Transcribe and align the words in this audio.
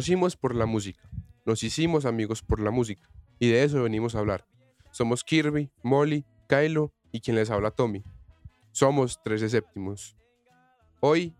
conocimos 0.00 0.34
por 0.34 0.54
la 0.54 0.64
música, 0.64 1.10
nos 1.44 1.62
hicimos 1.62 2.06
amigos 2.06 2.40
por 2.40 2.58
la 2.58 2.70
música, 2.70 3.10
y 3.38 3.50
de 3.50 3.64
eso 3.64 3.82
venimos 3.82 4.14
a 4.14 4.20
hablar. 4.20 4.46
Somos 4.92 5.22
Kirby, 5.22 5.70
Molly, 5.82 6.24
Kylo 6.48 6.90
y 7.12 7.20
quien 7.20 7.36
les 7.36 7.50
habla 7.50 7.70
Tommy. 7.70 8.02
Somos 8.72 9.22
13 9.22 9.50
séptimos. 9.50 10.16
Hoy 11.00 11.34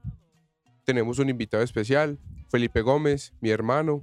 tenemos 0.85 1.19
un 1.19 1.31
invitado 1.31 1.63
especial, 1.63 2.19
Felipe 2.51 2.83
Gómez, 2.83 3.33
mi 3.41 3.49
hermano, 3.49 4.03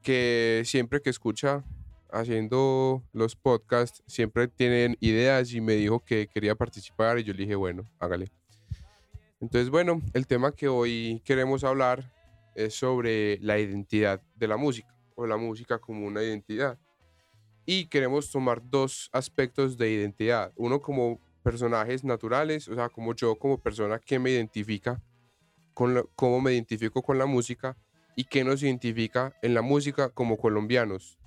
que 0.00 0.62
siempre 0.64 1.02
que 1.02 1.10
escucha 1.10 1.62
haciendo 2.10 3.04
los 3.12 3.36
podcasts, 3.36 4.02
siempre 4.06 4.48
tienen 4.48 4.96
ideas 5.00 5.52
y 5.52 5.60
me 5.60 5.74
dijo 5.74 6.00
que 6.00 6.28
quería 6.28 6.54
participar 6.54 7.18
y 7.18 7.24
yo 7.24 7.34
le 7.34 7.40
dije, 7.40 7.56
bueno, 7.56 7.84
hágale. 7.98 8.32
Entonces, 9.38 9.68
bueno, 9.68 10.00
el 10.14 10.26
tema 10.26 10.52
que 10.52 10.68
hoy 10.68 11.20
queremos 11.26 11.62
hablar 11.62 12.10
es 12.54 12.74
sobre 12.74 13.38
la 13.40 13.58
identidad 13.58 14.22
de 14.36 14.48
la 14.48 14.56
música 14.56 14.94
o 15.14 15.26
la 15.26 15.36
música 15.36 15.78
como 15.78 16.06
una 16.06 16.22
identidad. 16.22 16.78
Y 17.66 17.86
queremos 17.86 18.30
tomar 18.30 18.62
dos 18.64 19.08
aspectos 19.12 19.76
de 19.76 19.90
identidad. 19.90 20.52
Uno 20.56 20.80
como 20.80 21.20
personajes 21.42 22.04
naturales, 22.04 22.68
o 22.68 22.74
sea, 22.74 22.88
como 22.88 23.14
yo 23.14 23.36
como 23.36 23.58
persona 23.58 23.98
que 23.98 24.18
me 24.18 24.30
identifica, 24.30 25.02
con 25.74 26.08
cómo 26.14 26.40
me 26.40 26.52
identifico 26.52 27.02
con 27.02 27.18
la 27.18 27.26
música 27.26 27.76
y 28.16 28.24
qué 28.24 28.44
nos 28.44 28.62
identifica 28.62 29.34
en 29.42 29.54
la 29.54 29.62
música 29.62 30.10
como 30.10 30.36
colombianos. 30.36 31.18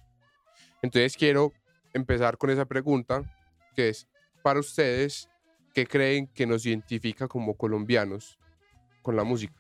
Entonces 0.82 1.16
quiero 1.16 1.54
empezar 1.94 2.38
con 2.38 2.50
esa 2.50 2.66
pregunta, 2.66 3.24
que 3.76 3.90
es, 3.90 4.08
para 4.42 4.60
ustedes, 4.60 5.30
¿qué 5.74 5.88
creen 5.88 6.28
que 6.28 6.46
nos 6.46 6.66
identifica 6.66 7.28
como 7.28 7.56
colombianos 7.56 8.38
con 9.02 9.16
la 9.16 9.24
música? 9.24 9.54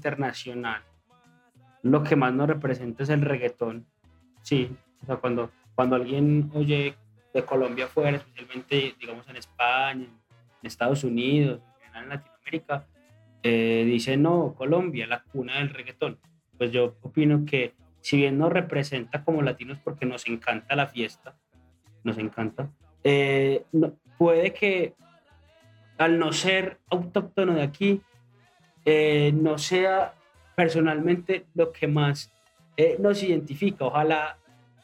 Internacional 0.00 0.82
lo 1.82 2.02
que 2.02 2.16
más 2.16 2.32
nos 2.32 2.48
representa 2.48 3.02
es 3.02 3.08
el 3.10 3.22
reggaetón. 3.22 3.86
Sí, 4.42 4.70
o 5.02 5.06
sea, 5.06 5.16
cuando, 5.16 5.50
cuando 5.74 5.96
alguien 5.96 6.50
oye 6.54 6.94
de 7.32 7.44
Colombia 7.44 7.86
fuera, 7.86 8.16
especialmente, 8.16 8.94
digamos, 8.98 9.28
en 9.28 9.36
España, 9.36 10.04
en 10.04 10.66
Estados 10.66 11.04
Unidos, 11.04 11.60
en 11.94 12.08
Latinoamérica, 12.08 12.86
eh, 13.42 13.84
dice, 13.86 14.16
no, 14.16 14.54
Colombia, 14.54 15.06
la 15.06 15.22
cuna 15.22 15.58
del 15.58 15.70
reggaetón. 15.70 16.18
Pues 16.58 16.72
yo 16.72 16.96
opino 17.02 17.44
que 17.46 17.74
si 18.00 18.16
bien 18.16 18.38
nos 18.38 18.52
representa 18.52 19.24
como 19.24 19.42
latinos 19.42 19.78
porque 19.82 20.06
nos 20.06 20.26
encanta 20.26 20.76
la 20.76 20.86
fiesta, 20.86 21.36
nos 22.04 22.18
encanta, 22.18 22.70
eh, 23.04 23.64
puede 24.18 24.52
que 24.52 24.94
al 25.98 26.18
no 26.18 26.32
ser 26.32 26.78
autóctono 26.90 27.54
de 27.54 27.62
aquí, 27.62 28.00
eh, 28.86 29.32
no 29.34 29.58
sea 29.58 30.14
personalmente 30.56 31.46
lo 31.54 31.72
que 31.72 31.86
más 31.86 32.32
eh, 32.80 32.96
nos 32.98 33.22
identifica. 33.22 33.84
Ojalá 33.84 34.38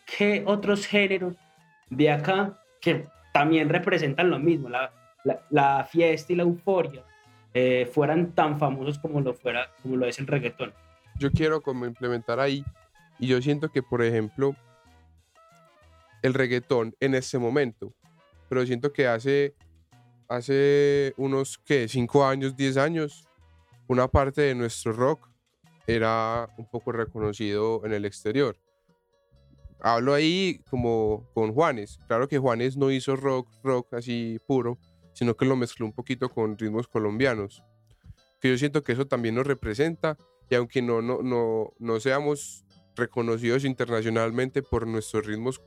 que 0.04 0.42
otros 0.44 0.86
géneros 0.86 1.34
de 1.88 2.10
acá, 2.10 2.60
que 2.78 3.06
también 3.32 3.70
representan 3.70 4.28
lo 4.28 4.38
mismo, 4.38 4.68
la, 4.68 4.92
la, 5.48 5.82
fiesta 5.90 6.30
y 6.30 6.36
la 6.36 6.42
euforia, 6.42 7.02
eh, 7.54 7.88
fueran 7.90 8.32
tan 8.32 8.58
famosos 8.58 8.98
como 8.98 9.22
lo, 9.22 9.32
fuera, 9.32 9.70
como 9.82 9.96
lo 9.96 10.04
es 10.04 10.18
el 10.18 10.26
reggaetón. 10.26 10.74
Yo 11.18 11.30
quiero 11.30 11.62
como 11.62 11.86
implementar 11.86 12.38
ahí, 12.38 12.62
y 13.18 13.28
yo 13.28 13.40
siento 13.40 13.70
que, 13.70 13.82
por 13.82 14.02
ejemplo, 14.02 14.54
el 16.20 16.34
reggaetón 16.34 16.94
en 17.00 17.14
este 17.14 17.38
momento, 17.38 17.94
pero 18.50 18.66
siento 18.66 18.92
que 18.92 19.06
hace, 19.06 19.54
hace 20.28 21.14
unos, 21.16 21.56
¿qué? 21.64 21.88
5 21.88 22.26
años, 22.26 22.54
10 22.56 22.76
años, 22.76 23.26
una 23.86 24.06
parte 24.06 24.42
de 24.42 24.54
nuestro 24.54 24.92
rock 24.92 25.30
era 25.86 26.48
un 26.58 26.68
poco 26.68 26.92
reconocido 26.92 27.84
en 27.84 27.92
el 27.92 28.04
exterior. 28.04 28.56
Hablo 29.80 30.14
ahí 30.14 30.60
como 30.70 31.30
con 31.34 31.52
Juanes. 31.52 31.98
Claro 32.08 32.28
que 32.28 32.38
Juanes 32.38 32.76
no 32.76 32.90
hizo 32.90 33.14
rock, 33.14 33.48
rock 33.62 33.94
así 33.94 34.38
puro, 34.46 34.78
sino 35.12 35.36
que 35.36 35.44
lo 35.44 35.56
mezcló 35.56 35.86
un 35.86 35.92
poquito 35.92 36.28
con 36.28 36.58
ritmos 36.58 36.88
colombianos. 36.88 37.62
Que 38.40 38.50
yo 38.50 38.58
siento 38.58 38.82
que 38.82 38.92
eso 38.92 39.06
también 39.06 39.34
nos 39.34 39.46
representa 39.46 40.16
y 40.50 40.54
aunque 40.54 40.82
no, 40.82 41.02
no, 41.02 41.22
no, 41.22 41.72
no 41.78 42.00
seamos 42.00 42.64
reconocidos 42.94 43.64
internacionalmente 43.64 44.62
por 44.62 44.86
nuestros 44.86 45.26
ritmos 45.26 45.62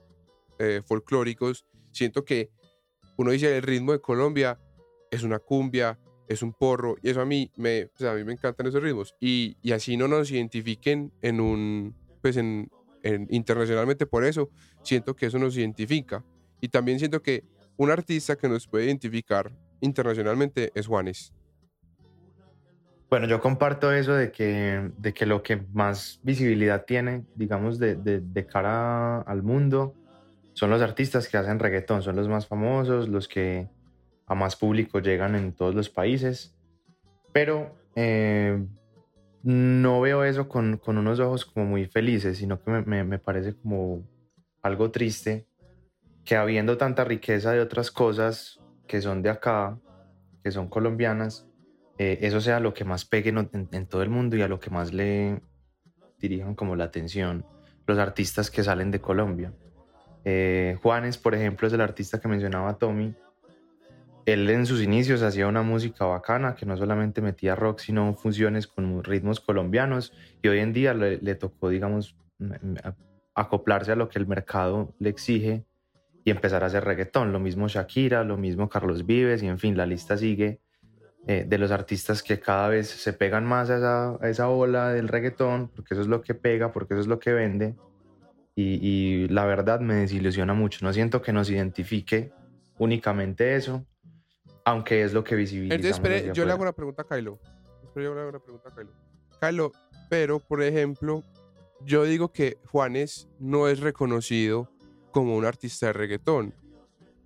eh, 0.57 0.81
folclóricos, 0.86 1.66
siento 1.91 2.25
que 2.25 2.50
uno 3.18 3.31
dice 3.31 3.56
el 3.56 3.63
ritmo 3.63 3.91
de 3.91 4.01
Colombia 4.01 4.59
es 5.12 5.24
una 5.24 5.40
cumbia, 5.40 6.00
es 6.30 6.44
un 6.44 6.54
porro, 6.54 6.96
y 7.02 7.10
eso 7.10 7.22
a 7.22 7.26
mí 7.26 7.52
me, 7.58 7.90
a 8.00 8.14
mí 8.14 8.24
me 8.24 8.34
encantan 8.34 8.68
esos 8.68 8.82
ritmos. 8.82 9.16
Y, 9.20 9.58
y, 9.64 9.72
así 9.72 9.98
no 9.98 10.08
nos 10.08 10.32
identifiquen 10.32 11.12
en 11.24 11.42
un, 11.42 11.96
pues 12.22 12.38
en, 12.38 12.70
en, 13.02 13.28
internacionalmente 13.32 14.06
por 14.06 14.24
eso, 14.24 14.50
siento 14.84 15.16
que 15.16 15.26
eso 15.26 15.40
nos 15.40 15.58
identifica. 15.58 16.24
Y 16.62 16.70
también 16.70 17.00
siento 17.00 17.24
que 17.24 17.44
un 17.78 17.90
artista 17.90 18.36
que 18.36 18.48
nos 18.48 18.68
puede 18.68 18.86
identificar 18.86 19.52
internacionalmente 19.82 20.72
es 20.76 20.86
Juanes. 20.86 21.34
Bueno, 23.10 23.26
yo 23.26 23.42
comparto 23.42 23.92
eso 23.92 24.14
de 24.14 24.32
que, 24.32 24.92
de 25.00 25.14
que 25.16 25.26
lo 25.26 25.42
que 25.42 25.66
más 25.74 26.20
visibilidad 26.22 26.86
tiene, 26.86 27.26
digamos, 27.34 27.80
de, 27.80 27.96
de, 27.96 28.20
de 28.20 28.46
cara 28.46 29.22
al 29.22 29.42
mundo, 29.42 29.96
son 30.54 30.70
los 30.70 30.84
artistas 30.84 31.28
que 31.28 31.38
hacen 31.38 31.58
reggaetón, 31.58 32.04
son 32.04 32.16
los 32.16 32.28
más 32.28 32.46
famosos, 32.46 33.10
los 33.10 33.28
que 33.28 33.68
a 34.30 34.36
más 34.36 34.56
público 34.56 35.00
llegan 35.00 35.36
en 35.36 35.54
todos 35.54 35.76
los 35.76 35.90
países, 35.90 36.56
pero 37.34 37.76
eh, 37.96 38.64
no 39.44 40.00
veo 40.00 40.24
eso 40.24 40.48
con, 40.48 40.78
con, 40.78 40.98
unos 40.98 41.20
ojos 41.20 41.46
como 41.46 41.66
muy 41.66 41.88
felices, 41.88 42.38
sino 42.38 42.62
que 42.62 42.72
me, 42.72 43.04
me, 43.04 43.20
parece 43.20 43.56
como 43.56 44.08
algo 44.62 44.92
triste 44.92 45.48
que 46.24 46.36
habiendo 46.36 46.78
tanta 46.78 47.04
riqueza 47.04 47.52
de 47.52 47.60
otras 47.60 47.92
cosas 47.92 48.60
que 48.88 49.02
son 49.02 49.22
de 49.22 49.32
acá, 49.32 49.80
que 50.44 50.52
son 50.52 50.70
colombianas, 50.70 51.48
eh, 51.98 52.20
eso 52.22 52.40
sea 52.40 52.60
lo 52.60 52.74
que 52.74 52.86
más 52.86 53.06
pegue 53.06 53.30
en, 53.30 53.88
todo 53.88 54.04
el 54.04 54.10
mundo 54.10 54.36
y 54.36 54.42
a 54.42 54.48
lo 54.48 54.60
que 54.60 54.70
más 54.70 54.94
le 54.94 55.42
dirijan 56.20 56.56
como 56.56 56.76
la 56.76 56.86
atención 56.86 57.46
los 57.88 57.98
artistas 57.98 58.52
que 58.52 58.64
salen 58.64 58.92
de 58.92 59.02
Colombia. 59.02 59.54
Eh, 60.24 60.78
Juanes, 60.84 61.18
por 61.18 61.34
ejemplo, 61.34 61.68
es 61.68 61.74
el 61.74 61.82
artista 61.82 62.20
que 62.22 62.28
mencionaba 62.28 62.78
Tommy, 62.78 63.16
él 64.34 64.50
en 64.50 64.66
sus 64.66 64.82
inicios 64.82 65.22
hacía 65.22 65.48
una 65.48 65.62
música 65.62 66.06
bacana 66.06 66.56
que 66.56 66.66
no 66.66 66.76
solamente 66.78 67.22
metía 67.22 67.56
rock, 67.56 67.80
sino 67.80 68.14
funciones 68.14 68.68
con 68.68 69.04
ritmos 69.04 69.40
colombianos 69.40 70.14
y 70.42 70.48
hoy 70.48 70.60
en 70.60 70.74
día 70.74 70.94
le, 70.94 71.36
tocó, 71.36 71.70
digamos, 71.70 72.16
acoplarse 73.34 73.92
a 73.92 73.96
lo 73.96 74.10
que 74.10 74.20
el 74.20 74.28
mercado 74.28 74.94
le 75.00 75.10
exige 75.10 75.66
y 76.26 76.31
empezar 76.31 76.64
a 76.64 76.68
hacer 76.68 76.84
reggaetón. 76.84 77.31
Lo 77.31 77.40
mismo 77.40 77.68
Shakira, 77.68 78.24
lo 78.24 78.38
mismo 78.38 78.70
Carlos 78.70 79.06
Vives 79.06 79.44
y 79.44 79.48
en 79.48 79.60
fin, 79.60 79.78
la 79.78 79.86
lista 79.86 80.18
sigue 80.18 80.60
eh, 81.28 81.46
de 81.48 81.58
los 81.58 81.72
artistas 81.72 82.24
que 82.24 82.40
cada 82.40 82.70
vez 82.70 82.90
se 82.90 83.14
pegan 83.14 83.46
más 83.46 83.70
a 83.70 83.78
esa, 83.78 84.18
a 84.22 84.30
esa 84.30 84.50
ola 84.50 84.92
del 84.92 85.08
reggaetón, 85.08 85.70
porque 85.70 85.94
eso 85.94 86.02
es 86.02 86.08
lo 86.08 86.22
que 86.22 86.34
pega, 86.34 86.72
porque 86.72 86.94
eso 86.94 87.02
es 87.02 87.08
lo 87.08 87.20
que 87.20 87.34
vende. 87.34 87.75
Y, 88.56 88.80
y 88.86 89.28
la 89.30 89.46
verdad 89.46 89.80
me 89.80 89.96
desilusiona 89.96 90.54
mucho. 90.54 90.80
No 90.84 90.92
siento 90.92 91.22
que 91.22 91.32
nos 91.32 91.50
identifique 91.50 92.32
únicamente 92.78 93.56
eso, 93.56 93.86
aunque 94.69 95.04
es 95.04 95.13
lo 95.13 95.24
que 95.24 95.36
visibiliza. 95.36 95.75
Entonces, 95.75 96.31
yo 96.33 96.45
le 96.45 96.51
hago 96.51 96.62
una 96.62 96.74
pregunta 96.74 97.01
a 97.01 97.06
Kylo. 97.06 97.39
yo 97.95 98.01
le 98.01 98.21
hago 98.21 98.30
una 98.30 98.39
pregunta 98.39 98.69
a 98.69 98.75
Kylo. 98.75 98.92
Kylo, 99.42 99.71
pero, 100.10 100.39
por 100.39 100.62
ejemplo, 100.62 101.24
yo 101.86 102.04
digo 102.04 102.31
que 102.31 102.57
Juanes 102.71 103.27
no 103.39 103.68
es 103.68 103.80
reconocido 103.80 104.69
como 105.12 105.36
un 105.36 105.45
artista 105.45 105.88
de 105.88 105.94
reggaetón, 105.94 106.54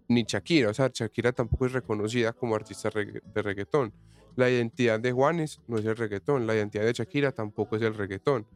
ni 0.07 0.23
Shakira. 0.23 0.69
O 0.69 0.73
sea, 0.73 0.89
Shakira 0.93 1.33
tampoco 1.33 1.65
es 1.65 1.73
reconocida 1.73 2.31
como 2.31 2.55
artista 2.55 2.89
de 2.89 3.41
reggaetón. 3.41 3.93
La 4.35 4.49
identidad 4.49 4.99
de 4.99 5.11
Juanes 5.11 5.59
no 5.67 5.77
es 5.77 5.85
el 5.85 5.97
reggaetón, 5.97 6.47
la 6.47 6.55
identidad 6.55 6.85
de 6.85 6.93
Shakira 6.93 7.33
tampoco 7.33 7.75
es 7.75 7.81
el 7.81 7.93
reggaetón. 7.93 8.47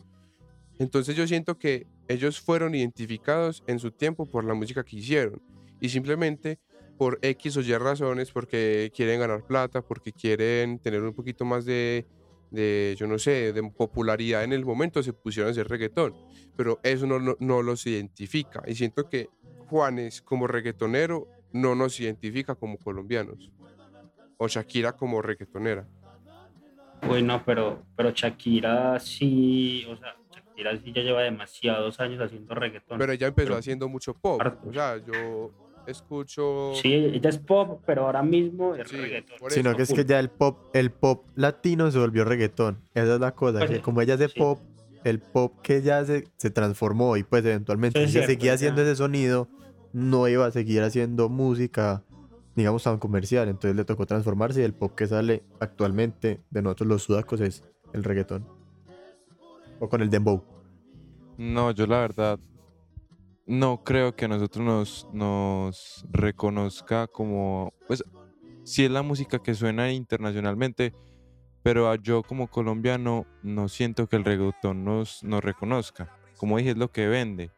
Entonces 0.80 1.16
yo 1.16 1.28
siento 1.28 1.58
que 1.58 1.88
ellos 2.08 2.40
fueron 2.40 2.74
identificados 2.74 3.64
en 3.68 3.80
su 3.80 3.92
tiempo 3.92 4.26
por 4.26 4.46
la 4.46 4.54
música 4.54 4.84
que 4.84 4.96
hicieron 4.96 5.42
y 5.80 5.90
simplemente 5.90 6.60
por 6.98 7.20
X 7.22 7.58
o 7.58 7.62
Y 7.62 7.74
razones, 7.78 8.32
porque 8.32 8.92
quieren 8.96 9.20
ganar 9.20 9.44
plata, 9.46 9.82
porque 9.82 10.12
quieren 10.12 10.80
tener 10.80 11.02
un 11.04 11.14
poquito 11.14 11.46
más 11.46 11.64
de, 11.66 12.06
de, 12.52 12.96
yo 12.98 13.08
no 13.08 13.20
sé, 13.20 13.54
de 13.54 13.64
popularidad 13.72 14.44
en 14.44 14.54
el 14.54 14.66
momento 14.66 15.04
se 15.04 15.14
pusieron 15.14 15.50
a 15.50 15.52
hacer 15.52 15.68
reggaetón, 15.68 16.16
pero 16.56 16.80
eso 16.84 17.06
no, 17.06 17.20
no, 17.20 17.36
no 17.40 17.62
los 17.62 17.86
identifica. 17.86 18.64
Y 18.68 18.76
siento 18.76 19.08
que 19.08 19.30
Juanes 19.68 20.22
como 20.22 20.48
reggaetonero 20.48 21.28
no 21.54 21.76
nos 21.76 22.00
identifica 22.00 22.56
como 22.56 22.78
colombianos, 22.78 23.52
o 24.38 24.48
Shakira 24.48 24.94
como 24.94 25.22
reggaetonera. 25.22 25.88
Bueno, 27.08 27.44
pero, 27.46 27.84
pero 27.96 28.10
Shakira 28.12 29.00
sí, 29.00 29.86
o 29.88 29.96
sea, 29.98 30.16
Shakira 30.34 30.76
sí 30.78 30.92
ya 30.94 31.04
lleva 31.04 31.22
demasiados 31.22 32.00
años 32.00 32.20
haciendo 32.22 32.56
reggaetón. 32.56 32.98
Pero 32.98 33.12
ella 33.12 33.28
empezó 33.28 33.48
Pero- 33.50 33.58
haciendo 33.60 33.88
mucho 33.88 34.16
pop. 34.16 34.42
Hartos. 34.42 34.68
O 34.68 34.74
sea, 34.74 34.98
yo 34.98 35.52
escucho. 35.92 36.72
Sí, 36.76 36.94
ella 36.94 37.30
es 37.30 37.38
pop, 37.38 37.82
pero 37.86 38.06
ahora 38.06 38.24
mismo 38.24 38.76
es 38.76 38.90
Sí, 38.90 38.98
reggaetón. 38.98 39.38
Sino 39.50 39.76
que 39.76 39.84
es 39.84 39.94
que 39.94 40.06
ya 40.06 40.20
el 40.20 40.30
pop, 40.30 40.58
el 40.74 40.92
pop 40.92 41.26
latino 41.36 41.90
se 41.92 42.00
volvió 42.00 42.26
reggaetón. 42.26 42.80
Esa 42.94 43.16
es 43.16 43.20
la 43.20 43.34
cosa. 43.36 43.60
Pues 43.60 43.70
que 43.70 43.76
sí, 43.78 43.82
como 43.82 44.02
ella 44.02 44.16
es 44.16 44.20
de 44.20 44.30
sí. 44.30 44.40
pop, 44.40 44.60
el 45.04 45.20
pop 45.20 45.54
que 45.62 45.78
ella 45.78 46.00
hace 46.00 46.28
se 46.38 46.50
transformó 46.50 47.18
y 47.18 47.24
pues 47.24 47.46
eventualmente 47.46 48.06
si 48.08 48.22
seguía 48.22 48.52
ya. 48.52 48.54
haciendo 48.56 48.82
ese 48.82 48.96
sonido, 48.96 49.48
no 49.94 50.28
iba 50.28 50.46
a 50.46 50.52
seguir 50.52 50.84
haciendo 50.84 51.30
música, 51.30 52.04
digamos, 52.56 52.84
tan 52.84 52.98
comercial. 53.00 53.48
Entonces 53.48 53.76
le 53.76 53.86
tocó 53.86 54.06
transformarse 54.06 54.62
y 54.62 54.64
el 54.64 54.74
pop 54.74 54.94
que 54.96 55.08
sale 55.08 55.44
actualmente 55.60 56.42
de 56.50 56.62
nosotros 56.62 56.88
los 56.88 57.04
sudacos 57.04 57.42
es 57.42 57.64
el 57.94 58.04
reggaetón. 58.04 58.46
O 59.80 59.88
con 59.90 60.02
el 60.02 60.10
dembow. 60.10 60.44
No, 61.38 61.72
yo 61.72 61.86
la 61.86 62.00
verdad 62.00 62.40
no 63.48 63.84
creo 63.84 64.16
que 64.16 64.26
a 64.26 64.28
nosotros 64.28 64.66
nos, 64.66 65.08
nos 65.14 66.06
reconozca 66.12 67.08
como, 67.08 67.74
pues, 67.88 68.04
sí 68.64 68.84
es 68.84 68.92
la 68.92 69.02
música 69.02 69.40
que 69.40 69.56
suena 69.56 69.92
internacionalmente, 69.92 70.94
pero 71.64 71.94
yo 71.96 72.24
como 72.24 72.48
colombiano 72.48 73.26
no 73.42 73.70
siento 73.70 74.08
que 74.08 74.18
el 74.18 74.26
reggaetón 74.26 74.84
nos, 74.84 75.24
nos 75.24 75.44
reconozca. 75.44 76.14
Como 76.38 76.58
dije, 76.58 76.72
es 76.72 76.78
lo 76.78 76.92
que 76.92 77.08
vende. 77.08 77.52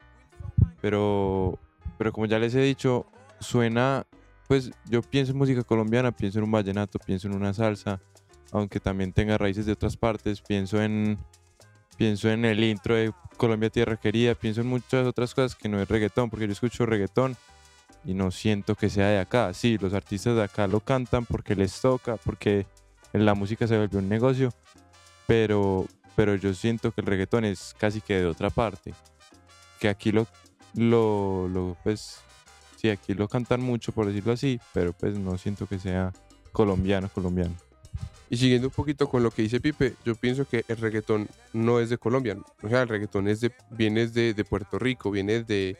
Pero, 0.80 1.59
pero 1.97 2.12
como 2.13 2.27
ya 2.27 2.39
les 2.39 2.53
he 2.56 2.62
dicho, 2.62 3.07
suena, 3.39 4.06
pues 4.47 4.71
yo 4.85 5.01
pienso 5.01 5.31
en 5.31 5.39
música 5.39 5.63
colombiana, 5.63 6.12
pienso 6.12 6.39
en 6.39 6.45
un 6.45 6.51
vallenato, 6.51 7.00
pienso 7.00 7.27
en 7.27 7.35
una 7.35 7.53
salsa, 7.53 8.00
aunque 8.51 8.80
también 8.80 9.12
tenga 9.12 9.38
raíces 9.38 9.65
de 9.65 9.74
otras 9.74 9.97
partes, 9.97 10.42
pienso 10.42 10.81
en, 10.81 11.18
pienso 11.99 12.29
en 12.29 12.45
el 12.45 12.63
intro 12.63 12.95
de 12.95 13.11
Colombia 13.35 13.69
Tierra 13.69 13.97
Querida, 13.97 14.33
pienso 14.33 14.61
en 14.61 14.67
muchas 14.67 15.05
otras 15.05 15.35
cosas 15.35 15.53
que 15.53 15.67
no 15.67 15.81
es 15.81 15.89
reggaetón, 15.89 16.29
porque 16.29 16.47
yo 16.47 16.53
escucho 16.53 16.85
reggaetón 16.85 17.35
y 18.05 18.13
no 18.13 18.31
siento 18.31 18.75
que 18.75 18.89
sea 18.89 19.09
de 19.09 19.19
acá. 19.19 19.53
Sí, 19.53 19.77
los 19.77 19.93
artistas 19.93 20.37
de 20.37 20.43
acá 20.43 20.65
lo 20.67 20.79
cantan 20.79 21.25
porque 21.25 21.55
les 21.55 21.81
toca, 21.81 22.15
porque 22.15 22.65
la 23.11 23.35
música 23.35 23.67
se 23.67 23.77
volvió 23.77 23.99
un 23.99 24.07
negocio, 24.07 24.53
pero, 25.27 25.87
pero 26.15 26.35
yo 26.35 26.53
siento 26.53 26.93
que 26.93 27.01
el 27.01 27.07
reggaetón 27.07 27.43
es 27.43 27.75
casi 27.77 27.99
que 27.99 28.19
de 28.19 28.27
otra 28.27 28.49
parte. 28.49 28.93
Que 29.81 29.89
aquí 29.89 30.13
lo, 30.13 30.25
lo, 30.75 31.49
lo, 31.49 31.75
pues, 31.83 32.21
sí, 32.77 32.89
aquí 32.89 33.13
lo 33.13 33.27
cantan 33.27 33.59
mucho, 33.59 33.91
por 33.91 34.05
decirlo 34.05 34.31
así, 34.31 34.61
pero 34.71 34.93
pues 34.93 35.19
no 35.19 35.37
siento 35.37 35.67
que 35.67 35.77
sea 35.79 36.13
colombiano, 36.53 37.09
colombiano. 37.09 37.55
Y 38.30 38.38
siguiendo 38.38 38.68
un 38.68 38.74
poquito 38.74 39.09
con 39.09 39.24
lo 39.24 39.31
que 39.31 39.41
dice 39.41 39.59
Pipe, 39.59 39.95
yo 40.06 40.13
pienso 40.15 40.47
que 40.47 40.63
el 40.68 40.77
reggaetón 40.77 41.27
no 41.51 41.80
es 41.80 41.89
de 41.89 41.97
Colombia. 41.97 42.38
O 42.62 42.69
sea, 42.69 42.83
el 42.83 42.88
reggaetón 42.88 43.27
es 43.27 43.41
de, 43.41 43.51
viene 43.71 44.07
de, 44.07 44.36
de 44.36 44.45
Puerto 44.45 44.77
Rico, 44.77 45.09
viene 45.09 45.44
de, 45.44 45.77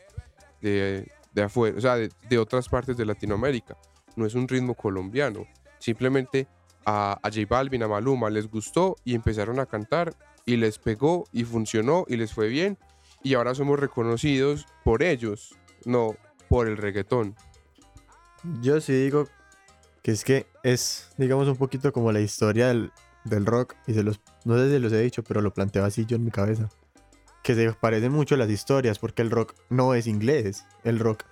de, 0.60 1.12
de 1.32 1.42
afuera, 1.42 1.78
o 1.78 1.80
sea, 1.80 1.96
de, 1.96 2.10
de 2.28 2.38
otras 2.38 2.68
partes 2.68 2.96
de 2.96 3.06
Latinoamérica. 3.06 3.76
No 4.16 4.26
es 4.26 4.34
un 4.34 4.48
ritmo 4.48 4.74
colombiano. 4.74 5.46
Simplemente 5.78 6.48
a, 6.84 7.12
a 7.22 7.30
J 7.30 7.46
Balvin, 7.48 7.84
a 7.84 7.88
Maluma 7.88 8.30
les 8.30 8.50
gustó 8.50 8.96
y 9.04 9.14
empezaron 9.14 9.60
a 9.60 9.66
cantar 9.66 10.12
y 10.44 10.56
les 10.56 10.78
pegó 10.78 11.26
y 11.32 11.44
funcionó 11.44 12.04
y 12.08 12.16
les 12.16 12.32
fue 12.32 12.48
bien. 12.48 12.78
Y 13.22 13.34
ahora 13.34 13.54
somos 13.54 13.78
reconocidos 13.78 14.66
por 14.82 15.04
ellos, 15.04 15.54
no 15.84 16.16
por 16.48 16.66
el 16.66 16.78
reggaetón. 16.78 17.36
Yo 18.60 18.80
sí 18.80 18.92
digo 18.92 19.28
que 20.02 20.12
es 20.12 20.24
que 20.24 20.46
es, 20.62 21.10
digamos, 21.16 21.48
un 21.48 21.56
poquito 21.56 21.92
como 21.92 22.12
la 22.12 22.20
historia 22.20 22.68
del, 22.68 22.92
del 23.24 23.46
rock. 23.46 23.74
Y 23.86 23.94
se 23.94 24.02
los, 24.02 24.20
no 24.44 24.56
sé 24.56 24.70
si 24.70 24.78
los 24.78 24.92
he 24.92 25.00
dicho, 25.00 25.22
pero 25.22 25.40
lo 25.40 25.52
planteo 25.52 25.84
así 25.84 26.06
yo 26.06 26.16
en 26.16 26.24
mi 26.24 26.30
cabeza. 26.30 26.68
Que 27.42 27.54
se 27.54 27.72
parecen 27.72 28.12
mucho 28.12 28.36
las 28.36 28.50
historias, 28.50 28.98
porque 28.98 29.22
el 29.22 29.30
rock 29.30 29.54
no 29.68 29.94
es 29.94 30.06
inglés. 30.06 30.66
El 30.84 30.98
rock, 30.98 31.24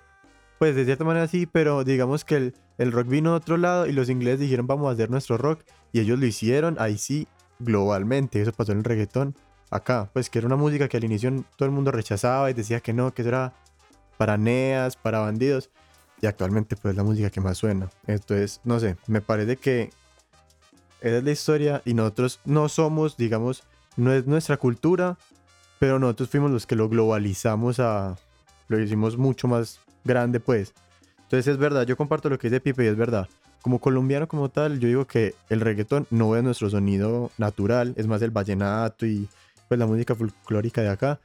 pues 0.57 0.75
de 0.75 0.85
cierta 0.85 1.03
manera 1.03 1.27
sí, 1.27 1.45
pero 1.45 1.83
digamos 1.83 2.25
que 2.25 2.35
el, 2.35 2.53
el 2.77 2.91
rock 2.91 3.07
vino 3.07 3.31
de 3.31 3.37
otro 3.37 3.57
lado 3.57 3.85
y 3.87 3.93
los 3.93 4.09
ingleses 4.09 4.39
dijeron 4.39 4.67
vamos 4.67 4.89
a 4.89 4.93
hacer 4.93 5.09
nuestro 5.09 5.37
rock. 5.37 5.63
Y 5.91 5.99
ellos 5.99 6.19
lo 6.19 6.25
hicieron, 6.25 6.77
ahí 6.79 6.97
sí, 6.97 7.27
globalmente. 7.59 8.41
Eso 8.41 8.51
pasó 8.53 8.71
en 8.71 8.79
el 8.79 8.83
reggaetón. 8.83 9.35
Acá, 9.71 10.09
pues 10.13 10.31
que 10.31 10.39
era 10.39 10.47
una 10.47 10.55
música 10.55 10.87
que 10.87 10.97
al 10.97 11.03
inicio 11.03 11.45
todo 11.55 11.67
el 11.67 11.75
mundo 11.75 11.91
rechazaba 11.91 12.49
y 12.49 12.55
decía 12.55 12.79
que 12.79 12.91
no, 12.91 13.13
que 13.13 13.21
era 13.21 13.53
para 14.17 14.35
neas, 14.35 14.95
para 14.95 15.19
bandidos 15.19 15.69
y 16.21 16.27
actualmente 16.27 16.75
pues 16.75 16.93
es 16.93 16.97
la 16.97 17.03
música 17.03 17.29
que 17.29 17.41
más 17.41 17.57
suena. 17.57 17.89
Entonces, 18.07 18.61
no 18.63 18.79
sé, 18.79 18.97
me 19.07 19.21
parece 19.21 19.57
que 19.57 19.91
esa 21.01 21.17
es 21.17 21.23
la 21.23 21.31
historia 21.31 21.81
y 21.85 21.93
nosotros 21.93 22.39
no 22.45 22.67
somos, 22.69 23.15
digamos, 23.15 23.63
no 23.95 24.13
es 24.13 24.27
nuestra 24.27 24.57
cultura, 24.57 25.17
pero 25.79 25.97
nosotros 25.97 26.29
fuimos 26.29 26.51
los 26.51 26.65
que 26.65 26.75
lo 26.75 26.89
globalizamos 26.89 27.79
a, 27.79 28.17
lo 28.67 28.79
hicimos 28.79 29.17
mucho 29.17 29.47
más 29.47 29.79
grande 30.03 30.39
pues. 30.39 30.73
Entonces 31.23 31.47
es 31.47 31.57
verdad, 31.57 31.85
yo 31.85 31.95
comparto 31.95 32.29
lo 32.29 32.37
que 32.37 32.49
dice 32.49 32.59
Pipe 32.59 32.83
y 32.83 32.87
es 32.87 32.97
verdad. 32.97 33.29
Como 33.61 33.79
colombiano 33.79 34.27
como 34.27 34.49
tal, 34.49 34.79
yo 34.79 34.87
digo 34.87 35.05
que 35.05 35.35
el 35.49 35.61
reggaetón 35.61 36.07
no 36.09 36.35
es 36.35 36.43
nuestro 36.43 36.69
sonido 36.69 37.31
natural, 37.37 37.93
es 37.97 38.07
más 38.07 38.21
el 38.21 38.31
vallenato 38.31 39.05
y 39.05 39.27
pues 39.67 39.79
la 39.79 39.85
música 39.85 40.15
folclórica 40.15 40.81
de 40.81 40.89
acá. 40.89 41.19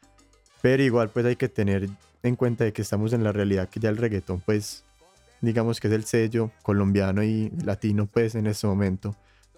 Pero 0.60 0.82
igual 0.82 1.10
pues 1.10 1.26
hay 1.26 1.36
que 1.36 1.48
tener 1.48 1.88
en 2.24 2.34
cuenta 2.34 2.64
de 2.64 2.72
que 2.72 2.82
estamos 2.82 3.12
en 3.12 3.22
la 3.22 3.30
realidad 3.30 3.68
que 3.68 3.78
ya 3.78 3.90
el 3.90 3.96
reggaetón 3.96 4.40
pues 4.40 4.84
digamos 5.40 5.78
que 5.78 5.86
es 5.86 5.94
el 5.94 6.04
sello 6.04 6.50
colombiano 6.62 7.22
y 7.22 7.50
latino 7.64 8.06
pues 8.06 8.34
en 8.34 8.48
este 8.48 8.66
momento 8.66 9.14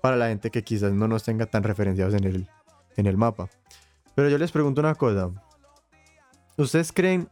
para 0.07 0.17
la 0.17 0.29
gente 0.29 0.51
que 0.51 0.63
quizás 0.63 0.93
no 0.93 1.09
nos 1.09 1.25
tenga 1.25 1.47
tan 1.47 1.63
referenciados 1.63 2.15
en 2.15 2.25
el, 2.25 2.49
en 2.97 3.07
el 3.07 3.17
mapa. 3.17 3.49
Pero 4.15 4.29
yo 4.29 4.39
les 4.39 4.53
pregunto 4.53 4.81
una 4.81 4.95
cosa. 4.95 5.31
¿Ustedes 6.57 6.93
creen 6.93 7.29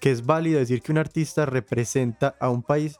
que 0.00 0.10
es 0.10 0.26
válido 0.26 0.58
decir 0.58 0.82
que 0.82 0.90
un 0.90 0.98
artista 0.98 1.46
representa 1.46 2.34
a 2.40 2.50
un 2.50 2.64
país 2.64 2.98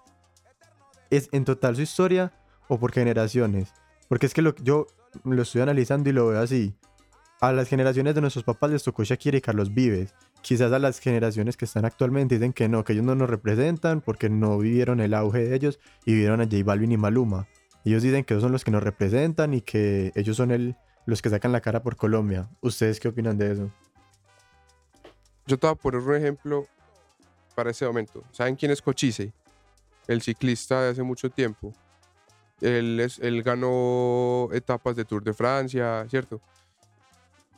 es 1.11 1.29
en 1.33 1.45
total 1.45 1.77
su 1.77 1.83
historia 1.83 2.33
o 2.69 2.79
por 2.79 2.93
generaciones? 2.93 3.75
Porque 4.09 4.27
es 4.27 4.33
que 4.33 4.43
lo, 4.43 4.55
yo 4.57 4.87
lo 5.25 5.43
estoy 5.43 5.63
analizando 5.63 6.09
y 6.09 6.13
lo 6.13 6.29
veo 6.29 6.41
así. 6.41 6.75
A 7.41 7.53
las 7.53 7.69
generaciones 7.69 8.15
de 8.15 8.21
nuestros 8.21 8.45
papás 8.45 8.71
les 8.71 8.83
tocó 8.83 9.03
Shakira 9.03 9.39
y 9.39 9.41
Carlos 9.41 9.75
Vives. 9.75 10.15
Quizás 10.47 10.71
a 10.71 10.79
las 10.79 11.01
generaciones 11.01 11.57
que 11.57 11.65
están 11.65 11.85
actualmente 11.85 12.37
dicen 12.37 12.53
que 12.53 12.69
no, 12.69 12.85
que 12.85 12.93
ellos 12.93 13.05
no 13.05 13.17
nos 13.17 13.29
representan 13.29 14.01
porque 14.01 14.29
no 14.31 14.57
vivieron 14.59 15.01
el 15.01 15.13
auge 15.13 15.41
de 15.41 15.57
ellos 15.57 15.81
y 16.05 16.13
vivieron 16.13 16.41
a 16.41 16.45
J 16.45 16.59
Balvin 16.65 16.93
y 16.93 16.97
Maluma. 16.97 17.49
Ellos 17.85 18.05
dicen 18.05 18.23
que 18.23 18.35
ellos 18.35 18.45
son 18.45 18.53
los 18.53 18.63
que 18.63 18.71
nos 18.71 18.81
representan 18.81 19.55
y 19.55 19.61
que 19.61 20.13
ellos 20.15 20.37
son 20.37 20.77
los 21.05 21.21
que 21.21 21.31
sacan 21.31 21.51
la 21.51 21.61
cara 21.61 21.83
por 21.83 21.97
Colombia. 21.97 22.49
¿Ustedes 22.61 23.01
qué 23.01 23.09
opinan 23.09 23.37
de 23.37 23.51
eso? 23.51 23.73
Yo 25.49 25.59
te 25.59 25.67
voy 25.67 25.75
a 25.75 25.75
poner 25.75 26.01
un 26.01 26.15
ejemplo 26.15 26.69
para 27.57 27.73
ese 27.73 27.85
momento. 27.85 28.23
¿Saben 28.31 28.55
quién 28.55 28.71
es 28.71 28.81
Cochise? 28.81 29.33
El 30.07 30.23
ciclista 30.23 30.81
de 30.81 30.91
hace 30.91 31.03
mucho 31.03 31.29
tiempo. 31.29 31.73
Él, 32.61 33.01
es, 33.01 33.19
él 33.19 33.43
ganó 33.43 34.49
etapas 34.53 34.95
de 34.95 35.05
Tour 35.05 35.25
de 35.25 35.35
Francia, 35.35 36.07
¿cierto? 36.09 36.41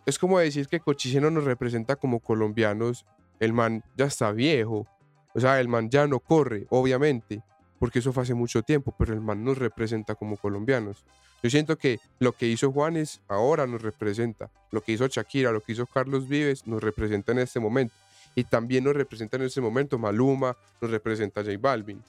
Es 0.08 0.18
como 0.18 0.38
decir 0.38 0.68
que 0.68 0.80
Cochise 0.80 1.20
no 1.20 1.30
nos 1.30 1.44
representa 1.44 1.94
como 1.94 2.20
colombianos. 2.20 3.04
El 3.40 3.52
man 3.52 3.84
ya 3.94 4.06
está 4.06 4.32
viejo. 4.32 4.86
O 5.34 5.38
sea, 5.38 5.60
el 5.60 5.68
man 5.68 5.90
ya 5.90 6.06
no 6.06 6.18
corre, 6.18 6.66
obviamente, 6.70 7.42
porque 7.78 7.98
eso 7.98 8.14
fue 8.14 8.22
hace 8.22 8.32
mucho 8.32 8.62
tiempo, 8.62 8.94
pero 8.98 9.12
el 9.12 9.20
man 9.20 9.44
nos 9.44 9.58
representa 9.58 10.14
como 10.14 10.38
colombianos. 10.38 11.04
Yo 11.42 11.50
siento 11.50 11.76
que 11.76 12.00
lo 12.20 12.32
que 12.32 12.46
hizo 12.46 12.72
Juanes 12.72 13.20
ahora 13.28 13.66
nos 13.66 13.82
representa. 13.82 14.50
Lo 14.70 14.80
que 14.80 14.92
hizo 14.92 15.06
Shakira, 15.08 15.52
lo 15.52 15.60
que 15.60 15.72
hizo 15.72 15.84
Carlos 15.84 16.26
Vives 16.26 16.66
nos 16.66 16.82
representa 16.82 17.32
en 17.32 17.40
este 17.40 17.60
momento. 17.60 17.94
Y 18.34 18.44
también 18.44 18.84
nos 18.84 18.96
representa 18.96 19.36
en 19.36 19.42
este 19.42 19.60
momento 19.60 19.98
Maluma, 19.98 20.56
nos 20.80 20.90
representa 20.90 21.44
J 21.44 21.58
Balvin. 21.60 22.02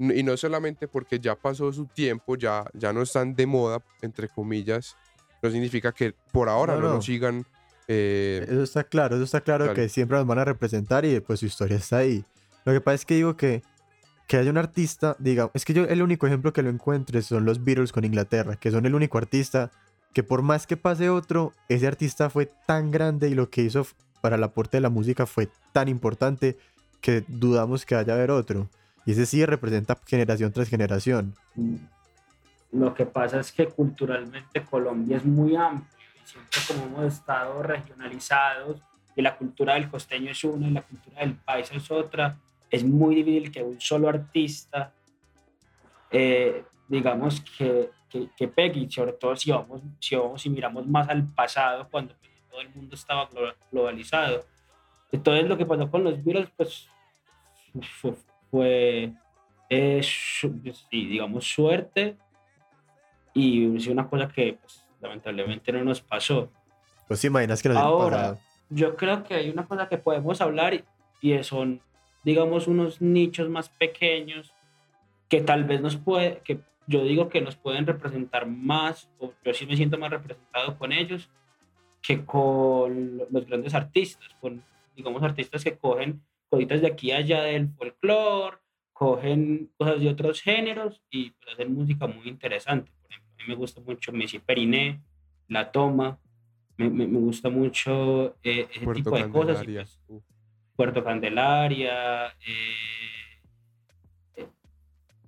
Y 0.00 0.24
no 0.24 0.36
solamente 0.36 0.88
porque 0.88 1.20
ya 1.20 1.36
pasó 1.36 1.72
su 1.72 1.86
tiempo, 1.86 2.34
ya, 2.34 2.64
ya 2.74 2.92
no 2.92 3.02
están 3.02 3.36
de 3.36 3.46
moda, 3.46 3.80
entre 4.02 4.28
comillas, 4.28 4.96
no 5.42 5.50
significa 5.50 5.92
que 5.92 6.14
por 6.32 6.48
ahora 6.48 6.74
No, 6.74 6.80
no, 6.80 6.88
no. 6.88 6.94
nos 6.94 7.04
sigan. 7.04 7.44
eh, 7.86 8.44
Eso 8.48 8.62
está 8.62 8.84
claro, 8.84 9.16
eso 9.16 9.24
está 9.24 9.40
claro 9.40 9.66
Dale. 9.66 9.74
que 9.80 9.88
siempre 9.88 10.18
nos 10.18 10.26
van 10.26 10.38
a 10.38 10.44
representar 10.44 11.04
y 11.04 11.20
pues 11.20 11.40
su 11.40 11.46
historia 11.46 11.76
está 11.76 11.98
ahí. 11.98 12.24
Lo 12.64 12.72
que 12.72 12.80
pasa 12.80 12.94
es 12.96 13.04
que 13.06 13.14
digo 13.14 13.36
que 13.36 13.62
que 14.26 14.36
haya 14.36 14.50
un 14.50 14.58
artista, 14.58 15.16
diga, 15.18 15.50
es 15.54 15.64
que 15.64 15.72
yo 15.72 15.84
el 15.84 16.02
único 16.02 16.26
ejemplo 16.26 16.52
que 16.52 16.62
lo 16.62 16.68
encuentre 16.68 17.22
son 17.22 17.46
los 17.46 17.64
Beatles 17.64 17.92
con 17.92 18.04
Inglaterra, 18.04 18.56
que 18.56 18.70
son 18.70 18.84
el 18.84 18.94
único 18.94 19.16
artista 19.16 19.70
que 20.12 20.22
por 20.22 20.42
más 20.42 20.66
que 20.66 20.76
pase 20.76 21.08
otro, 21.08 21.54
ese 21.70 21.86
artista 21.86 22.28
fue 22.28 22.50
tan 22.66 22.90
grande 22.90 23.30
y 23.30 23.34
lo 23.34 23.48
que 23.48 23.62
hizo 23.62 23.86
para 24.20 24.36
el 24.36 24.42
aporte 24.44 24.76
de 24.76 24.80
la 24.82 24.90
música 24.90 25.24
fue 25.24 25.48
tan 25.72 25.88
importante 25.88 26.58
que 27.00 27.24
dudamos 27.26 27.86
que 27.86 27.94
haya 27.94 28.12
haber 28.12 28.30
otro. 28.30 28.68
Y 29.06 29.12
ese 29.12 29.24
sí 29.24 29.46
representa 29.46 29.98
generación 30.04 30.52
tras 30.52 30.68
generación. 30.68 31.34
Lo 32.72 32.94
que 32.94 33.06
pasa 33.06 33.40
es 33.40 33.50
que 33.52 33.66
culturalmente 33.66 34.64
Colombia 34.64 35.16
es 35.16 35.24
muy 35.24 35.56
amplio 35.56 35.88
y 36.22 36.28
siempre 36.28 36.60
como 36.66 36.84
hemos 36.84 37.14
estado 37.14 37.62
regionalizados 37.62 38.82
y 39.16 39.22
la 39.22 39.36
cultura 39.36 39.74
del 39.74 39.88
costeño 39.88 40.30
es 40.30 40.44
una 40.44 40.68
y 40.68 40.70
la 40.70 40.82
cultura 40.82 41.20
del 41.20 41.34
país 41.34 41.70
es 41.72 41.90
otra, 41.90 42.36
es 42.70 42.84
muy 42.84 43.16
difícil 43.16 43.50
que 43.50 43.62
un 43.62 43.80
solo 43.80 44.08
artista, 44.08 44.92
eh, 46.10 46.64
digamos, 46.86 47.40
que, 47.40 47.90
que, 48.08 48.28
que, 48.36 48.48
pegue, 48.48 48.80
y 48.80 48.90
sobre 48.90 49.12
todo 49.14 49.34
si 49.34 49.50
vamos, 49.50 49.82
si 49.98 50.14
vamos 50.14 50.44
y 50.44 50.50
miramos 50.50 50.86
más 50.86 51.08
al 51.08 51.26
pasado, 51.26 51.88
cuando 51.90 52.14
todo 52.50 52.60
el 52.60 52.68
mundo 52.74 52.94
estaba 52.94 53.28
globalizado. 53.72 54.44
Entonces 55.10 55.48
lo 55.48 55.56
que 55.56 55.66
pasó 55.66 55.90
con 55.90 56.04
los 56.04 56.22
Beatles, 56.22 56.50
pues 56.56 56.88
fue, 58.00 58.14
fue 58.50 59.12
digamos, 60.90 61.46
suerte 61.46 62.16
y 63.38 63.76
es 63.76 63.86
una 63.86 64.08
cosa 64.08 64.28
que 64.28 64.58
pues, 64.60 64.84
lamentablemente 65.00 65.70
no 65.72 65.84
nos 65.84 66.00
pasó. 66.00 66.50
Pues 67.06 67.24
imaginas 67.24 67.62
que 67.62 67.68
nos 67.68 67.78
Ahora, 67.78 68.36
yo 68.68 68.96
creo 68.96 69.22
que 69.22 69.34
hay 69.34 69.50
una 69.50 69.64
cosa 69.64 69.88
que 69.88 69.96
podemos 69.96 70.40
hablar 70.40 70.84
y 71.20 71.42
son, 71.44 71.80
digamos, 72.24 72.66
unos 72.66 73.00
nichos 73.00 73.48
más 73.48 73.68
pequeños 73.68 74.52
que 75.28 75.40
tal 75.40 75.64
vez 75.64 75.80
nos 75.80 75.96
puede, 75.96 76.40
que 76.44 76.60
yo 76.86 77.04
digo 77.04 77.28
que 77.28 77.40
nos 77.40 77.54
pueden 77.54 77.86
representar 77.86 78.46
más, 78.46 79.08
o 79.18 79.32
yo 79.44 79.54
sí 79.54 79.66
me 79.66 79.76
siento 79.76 79.98
más 79.98 80.10
representado 80.10 80.76
con 80.76 80.92
ellos 80.92 81.30
que 82.02 82.24
con 82.24 83.18
los 83.30 83.46
grandes 83.46 83.74
artistas, 83.74 84.28
con, 84.40 84.64
digamos, 84.96 85.22
artistas 85.22 85.62
que 85.62 85.76
cogen 85.76 86.22
cositas 86.50 86.80
de 86.80 86.88
aquí 86.88 87.08
y 87.08 87.12
allá 87.12 87.42
del 87.42 87.68
folclore, 87.68 88.56
cogen 88.92 89.70
cosas 89.76 90.00
de 90.00 90.08
otros 90.08 90.40
géneros 90.40 91.02
y 91.10 91.30
pues, 91.30 91.54
hacen 91.54 91.74
música 91.74 92.06
muy 92.06 92.28
interesante. 92.28 92.90
A 93.38 93.42
mí 93.42 93.48
me 93.48 93.54
gusta 93.54 93.80
mucho 93.80 94.12
Messi 94.12 94.38
Periné, 94.38 95.00
La 95.48 95.70
Toma, 95.70 96.18
me, 96.76 96.88
me, 96.88 97.06
gusta 97.06 97.50
mucho 97.50 98.36
eh, 98.42 98.68
ese 98.72 98.86
tipo 98.94 99.16
de 99.16 99.28
cosas. 99.28 99.62
Y, 99.66 99.74
pues, 99.74 99.98
Puerto 100.76 101.02
Candelaria. 101.02 102.28
Eh, 102.28 103.42
eh, 104.36 104.48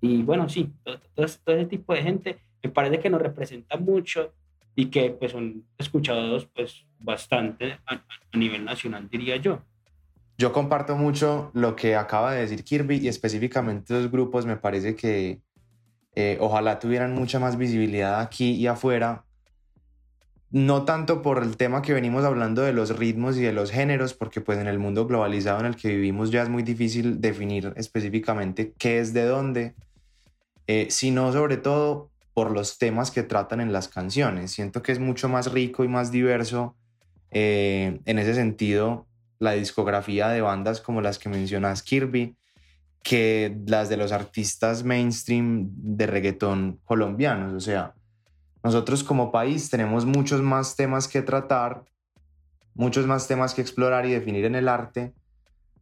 y 0.01 0.23
bueno, 0.23 0.49
sí, 0.49 0.73
todo, 0.85 1.01
todo, 1.15 1.27
ese 1.57 1.67
tipo 1.67 1.93
de 1.93 2.03
gente 2.03 2.39
me 2.63 2.71
parece 2.71 3.01
que 3.01 3.11
nos 3.11 3.21
representa 3.21 3.77
mucho 3.77 4.33
y 4.77 4.87
que 4.87 5.11
pues 5.11 5.33
son 5.33 5.65
escuchados 5.77 6.47
pues 6.55 6.87
bastante 7.01 7.79
a, 7.87 8.01
nivel 8.37 8.65
nacional, 8.65 9.09
diría 9.11 9.37
yo. 9.37 9.63
Yo 10.39 10.53
comparto 10.53 10.97
mucho 10.97 11.51
lo 11.53 11.77
que 11.77 11.97
acaba 11.97 12.33
de 12.33 12.43
decir 12.43 12.65
Kirby 12.65 12.99
y 12.99 13.09
específicamente 13.09 13.93
los 13.93 14.11
grupos 14.11 14.47
me 14.47 14.57
parece 14.57 14.95
que 14.95 15.41
eh, 16.15 16.39
ojalá 16.41 16.79
tuvieran 16.79 17.15
mucha 17.15 17.39
más 17.39 17.57
visibilidad 17.57 18.21
aquí 18.21 18.53
y 18.53 18.67
afuera, 18.67 19.25
no 20.51 20.85
tanto 20.85 21.23
por 21.23 21.43
el 21.43 21.57
tema 21.57 21.81
que 21.81 21.93
venimos 21.93 22.25
hablando 22.25 22.63
de 22.63 22.73
los 22.73 22.99
ritmos 22.99 23.37
y 23.37 23.43
de 23.43 23.53
los 23.53 23.71
géneros, 23.71 24.15
porque 24.15 24.41
pues 24.41 24.59
en 24.59 24.67
el 24.67 24.81
mundo 24.81 25.07
globalizado 25.07 25.61
en 25.61 25.67
el 25.67 25.77
que 25.77 25.89
vivimos 25.89 26.33
ya 26.33 26.43
es 26.43 26.49
muy 26.49 26.65
difícil 26.65 27.21
definir 27.21 27.73
específicamente 27.77 28.75
qué 28.77 28.99
es 28.99 29.13
de 29.13 29.25
dónde, 29.27 29.75
eh, 30.67 30.89
sino 30.91 31.33
sobre 31.33 31.57
todo 31.57 32.11
por 32.35 32.51
los 32.51 32.79
temas 32.79 33.13
que 33.13 33.23
tratan 33.23 33.61
en 33.61 33.73
las 33.73 33.89
canciones. 33.89 34.51
Siento 34.51 34.83
que 34.83 34.93
es 34.93 34.99
mucho 34.99 35.29
más 35.29 35.53
rico 35.53 35.85
y 35.85 35.89
más 35.89 36.11
diverso 36.11 36.75
eh, 37.31 38.01
en 38.05 38.19
ese 38.19 38.35
sentido 38.35 39.07
la 39.39 39.53
discografía 39.53 40.29
de 40.29 40.41
bandas 40.41 40.81
como 40.81 41.01
las 41.01 41.19
que 41.19 41.29
mencionas 41.29 41.83
Kirby 41.83 42.37
que 43.03 43.57
las 43.67 43.89
de 43.89 43.97
los 43.97 44.13
artistas 44.13 44.85
mainstream 44.85 45.71
de 45.73 46.07
reggaetón 46.07 46.81
colombianos. 46.85 47.55
O 47.55 47.61
sea, 47.61 47.95
nosotros 48.63 49.03
como 49.03 49.33
país 49.33 49.71
tenemos 49.71 50.05
muchos 50.05 50.43
más 50.43 50.77
temas 50.77 51.09
que 51.09 51.23
tratar, 51.23 51.85
muchos 52.75 53.07
más 53.07 53.27
temas 53.27 53.55
que 53.55 53.63
explorar 53.63 54.07
y 54.07 54.13
definir 54.13 54.45
en 54.45 54.55
el 54.55 54.69
arte 54.69 55.15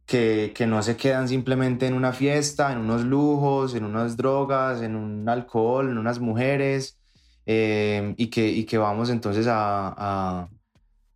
que, 0.05 0.53
que, 0.55 0.65
no 0.65 0.81
se 0.81 0.97
quedan 0.97 1.27
simplemente 1.27 1.85
en 1.85 1.93
una 1.93 2.13
fiesta, 2.13 2.71
en 2.71 2.79
unos 2.79 3.03
lujos, 3.03 3.75
en 3.75 3.85
unas 3.85 4.17
drogas, 4.17 4.81
en 4.81 4.95
un 4.95 5.29
alcohol, 5.29 5.87
en 5.87 5.99
unas 5.99 6.19
mujeres, 6.19 6.99
eh, 7.45 8.15
y, 8.17 8.27
que, 8.27 8.47
y 8.47 8.63
que 8.65 8.79
vamos 8.79 9.11
entonces 9.11 9.45
a, 9.47 9.93
a, 9.95 10.49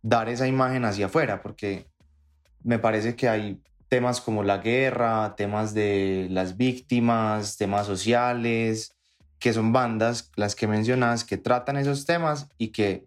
dar 0.00 0.28
esa 0.28 0.46
imagen 0.46 0.84
hacia 0.84 1.06
afuera, 1.06 1.42
porque 1.42 1.86
me 2.62 2.78
parece 2.78 3.16
que 3.16 3.28
hay 3.28 3.60
temas 3.94 4.20
como 4.20 4.42
la 4.42 4.58
guerra, 4.58 5.36
temas 5.36 5.72
de 5.72 6.26
las 6.28 6.56
víctimas, 6.56 7.56
temas 7.56 7.86
sociales, 7.86 8.92
que 9.38 9.52
son 9.52 9.72
bandas, 9.72 10.32
las 10.34 10.56
que 10.56 10.66
mencionas, 10.66 11.22
que 11.22 11.36
tratan 11.36 11.76
esos 11.76 12.04
temas 12.04 12.48
y 12.58 12.70
que 12.72 13.06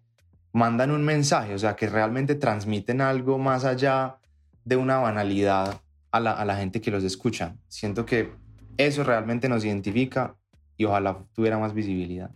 mandan 0.53 0.91
un 0.91 1.03
mensaje, 1.03 1.53
o 1.53 1.59
sea, 1.59 1.75
que 1.75 1.89
realmente 1.89 2.35
transmiten 2.35 3.01
algo 3.01 3.37
más 3.37 3.65
allá 3.65 4.15
de 4.63 4.77
una 4.77 4.99
banalidad 4.99 5.81
a 6.11 6.21
la, 6.21 6.31
a 6.31 6.45
la 6.45 6.55
gente 6.55 6.79
que 6.79 6.89
los 6.89 7.03
escucha. 7.03 7.57
Siento 7.67 8.05
que 8.05 8.31
eso 8.77 9.03
realmente 9.03 9.49
nos 9.49 9.65
identifica 9.65 10.37
y 10.77 10.85
ojalá 10.85 11.17
tuviera 11.33 11.57
más 11.57 11.73
visibilidad. 11.73 12.31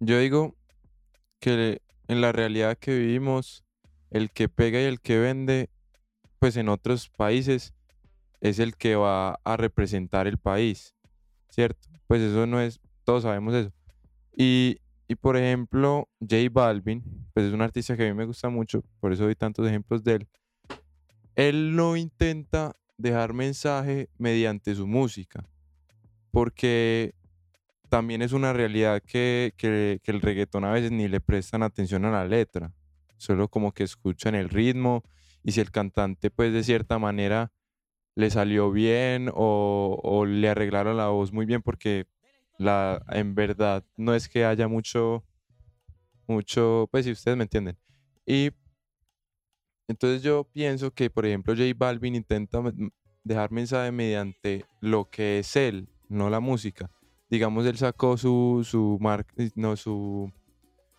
Yo 0.00 0.18
digo 0.18 0.56
que 1.38 1.80
en 2.08 2.20
la 2.20 2.32
realidad 2.32 2.76
que 2.76 2.98
vivimos, 2.98 3.62
el 4.10 4.32
que 4.32 4.48
pega 4.48 4.80
y 4.80 4.84
el 4.86 5.00
que 5.00 5.20
vende, 5.20 5.70
pues 6.38 6.56
en 6.56 6.68
otros 6.68 7.08
países 7.08 7.74
es 8.40 8.58
el 8.58 8.76
que 8.76 8.96
va 8.96 9.40
a 9.44 9.56
representar 9.56 10.26
el 10.26 10.38
país, 10.38 10.94
¿cierto? 11.50 11.88
Pues 12.06 12.22
eso 12.22 12.46
no 12.46 12.60
es, 12.60 12.80
todos 13.04 13.24
sabemos 13.24 13.54
eso. 13.54 13.72
Y, 14.36 14.78
y 15.08 15.16
por 15.16 15.36
ejemplo, 15.36 16.08
J 16.20 16.36
Balvin, 16.50 17.02
pues 17.34 17.46
es 17.46 17.52
un 17.52 17.62
artista 17.62 17.96
que 17.96 18.06
a 18.06 18.08
mí 18.08 18.14
me 18.14 18.24
gusta 18.24 18.48
mucho, 18.48 18.82
por 19.00 19.12
eso 19.12 19.24
doy 19.24 19.34
tantos 19.34 19.66
ejemplos 19.66 20.04
de 20.04 20.14
él 20.16 20.28
él 21.38 21.76
no 21.76 21.96
intenta 21.96 22.74
dejar 22.96 23.32
mensaje 23.32 24.10
mediante 24.18 24.74
su 24.74 24.88
música, 24.88 25.48
porque 26.32 27.14
también 27.88 28.22
es 28.22 28.32
una 28.32 28.52
realidad 28.52 29.00
que, 29.00 29.54
el 30.04 30.20
reggaetón 30.20 30.64
a 30.64 30.72
veces 30.72 30.90
ni 30.90 31.06
le 31.06 31.20
prestan 31.20 31.62
atención 31.62 32.04
a 32.04 32.10
la 32.10 32.24
letra, 32.24 32.72
solo 33.16 33.46
como 33.46 33.70
que 33.70 33.84
escuchan 33.84 34.34
el 34.34 34.48
ritmo 34.48 35.04
y 35.48 35.52
si 35.52 35.62
el 35.62 35.70
cantante 35.70 36.30
pues 36.30 36.52
de 36.52 36.62
cierta 36.62 36.98
manera 36.98 37.54
le 38.14 38.28
salió 38.28 38.70
bien 38.70 39.30
o, 39.32 40.26
le 40.28 40.46
arreglaron 40.50 40.98
la 40.98 41.08
voz 41.08 41.32
muy 41.32 41.46
bien 41.46 41.62
porque 41.62 42.06
la, 42.58 43.02
en 43.08 43.34
verdad 43.34 43.82
no 43.96 44.14
es 44.14 44.28
que 44.28 44.44
haya 44.44 44.68
mucho, 44.68 45.24
mucho, 46.26 46.86
pues 46.92 47.06
si 47.06 47.12
ustedes 47.12 47.38
me 47.38 47.44
entienden. 47.44 47.78
Y 48.26 48.50
entonces 49.88 50.22
yo 50.22 50.44
pienso 50.52 50.90
que, 50.90 51.08
por 51.08 51.24
ejemplo, 51.24 51.54
J 51.56 51.64
Balvin 51.74 52.14
intenta 52.14 52.60
dejar 53.24 53.50
mensaje 53.50 53.90
mediante 53.90 54.66
lo 54.82 55.08
que 55.08 55.38
es 55.38 55.56
él, 55.56 55.88
no 56.10 56.28
la 56.28 56.40
música. 56.40 56.90
Digamos, 57.30 57.64
él 57.64 57.78
sacó 57.78 58.18
su, 58.18 58.66
su 58.68 58.98
marca, 59.00 59.32
no, 59.54 59.76
su, 59.76 60.30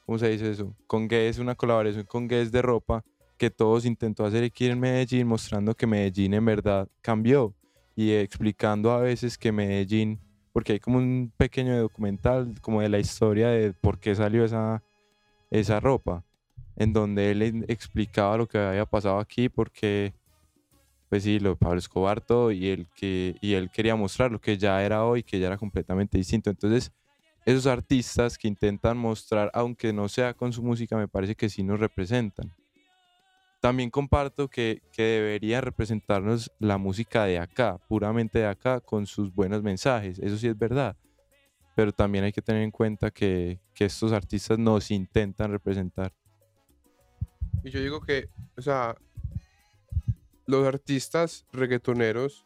¿cómo 0.08 0.18
se 0.18 0.30
dice 0.30 0.50
eso? 0.50 0.76
Con 0.88 1.08
Guess, 1.08 1.38
una 1.38 1.54
colaboración 1.54 2.06
con 2.06 2.28
Guess 2.28 2.52
de 2.52 2.64
ropa 2.64 3.06
que 3.40 3.50
todos 3.50 3.86
intentó 3.86 4.26
hacer 4.26 4.44
aquí 4.44 4.68
en 4.68 4.80
Medellín, 4.80 5.26
mostrando 5.26 5.74
que 5.74 5.88
Medellín 5.88 6.34
en 6.34 6.46
verdad 6.46 6.90
cambió 7.02 7.56
y 7.96 8.12
explicando 8.12 8.92
a 8.92 9.00
veces 9.00 9.38
que 9.38 9.52
Medellín, 9.52 10.20
porque 10.54 10.74
hay 10.74 10.80
como 10.80 10.98
un 10.98 11.32
pequeño 11.38 11.80
documental 11.80 12.54
como 12.62 12.82
de 12.82 12.90
la 12.90 13.00
historia 13.00 13.48
de 13.48 13.74
por 13.74 13.98
qué 13.98 14.14
salió 14.14 14.44
esa, 14.44 14.84
esa 15.50 15.80
ropa 15.80 16.24
en 16.76 16.92
donde 16.92 17.32
él 17.32 17.66
explicaba 17.70 18.38
lo 18.38 18.48
que 18.48 18.58
había 18.58 18.86
pasado 18.86 19.20
aquí 19.20 19.48
porque, 19.48 20.14
pues 21.08 21.24
sí, 21.24 21.40
lo 21.40 21.52
de 21.52 21.56
Pablo 21.56 21.80
Escobar 21.80 22.20
todo 22.20 22.52
y 22.52 22.68
él, 22.68 22.88
que, 22.94 23.38
y 23.42 23.54
él 23.54 23.72
quería 23.72 23.96
mostrar 23.96 24.32
lo 24.32 24.42
que 24.42 24.58
ya 24.58 24.84
era 24.84 25.06
hoy, 25.06 25.24
que 25.24 25.40
ya 25.40 25.48
era 25.48 25.58
completamente 25.58 26.18
distinto. 26.18 26.50
Entonces, 26.50 26.92
esos 27.46 27.68
artistas 27.68 28.38
que 28.38 28.50
intentan 28.50 28.98
mostrar, 28.98 29.50
aunque 29.54 29.94
no 29.94 30.10
sea 30.10 30.34
con 30.34 30.52
su 30.52 30.62
música, 30.62 30.98
me 30.98 31.08
parece 31.08 31.36
que 31.36 31.50
sí 31.50 31.64
nos 31.64 31.80
representan. 31.80 32.54
También 33.60 33.90
comparto 33.90 34.48
que, 34.48 34.82
que 34.94 35.04
debería 35.04 35.60
representarnos 35.60 36.50
la 36.60 36.78
música 36.78 37.26
de 37.26 37.40
acá, 37.40 37.78
puramente 37.90 38.40
de 38.40 38.46
acá, 38.46 38.80
con 38.80 39.06
sus 39.06 39.34
buenos 39.34 39.62
mensajes. 39.62 40.18
Eso 40.20 40.38
sí 40.38 40.48
es 40.48 40.58
verdad. 40.58 40.96
Pero 41.76 41.92
también 41.92 42.24
hay 42.24 42.32
que 42.32 42.42
tener 42.42 42.62
en 42.62 42.72
cuenta 42.72 43.12
que, 43.12 43.60
que 43.74 43.86
estos 43.86 44.14
artistas 44.14 44.58
nos 44.58 44.92
intentan 44.92 45.52
representar. 45.52 46.14
Y 47.64 47.70
yo 47.70 47.82
digo 47.82 48.00
que, 48.00 48.30
o 48.58 48.62
sea, 48.62 48.96
los 50.46 50.66
artistas 50.66 51.46
reggaetoneros 51.52 52.46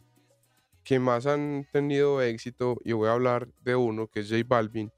que 0.83 0.99
más 0.99 1.27
han 1.27 1.67
tenido 1.71 2.21
éxito, 2.21 2.77
y 2.83 2.91
voy 2.91 3.07
a 3.07 3.13
hablar 3.13 3.47
de 3.63 3.75
uno 3.75 4.07
que 4.07 4.21
es 4.21 4.29
J 4.29 4.43
Balvin, 4.47 4.91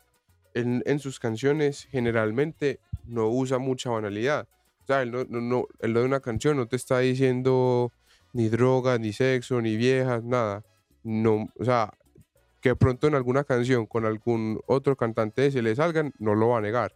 en, 0.53 0.81
en 0.86 1.00
sus 1.00 1.19
canciones 1.19 1.88
generalmente 1.91 2.79
no 3.05 3.27
usa 3.27 3.57
mucha 3.57 3.89
banalidad. 3.89 4.48
O 4.85 4.87
sea, 4.87 5.01
él 5.01 5.11
no, 5.11 5.23
no, 5.25 5.65
él 5.79 5.93
no 5.93 5.99
de 5.99 6.05
una 6.05 6.19
canción 6.19 6.57
no 6.57 6.67
te 6.67 6.75
está 6.75 6.99
diciendo 6.99 7.91
ni 8.33 8.49
drogas, 8.49 8.99
ni 8.99 9.13
sexo, 9.13 9.59
ni 9.61 9.75
viejas, 9.75 10.23
nada. 10.23 10.63
No, 11.03 11.47
o 11.57 11.65
sea, 11.65 11.91
Que 12.61 12.69
de 12.69 12.75
pronto 12.75 13.07
en 13.07 13.15
alguna 13.15 13.43
canción 13.43 13.87
con 13.87 14.05
algún 14.05 14.59
otro 14.67 14.95
cantante 14.95 15.49
se 15.49 15.63
le 15.63 15.75
salgan, 15.75 16.13
no 16.19 16.35
lo 16.35 16.49
va 16.49 16.59
a 16.59 16.61
negar. 16.61 16.93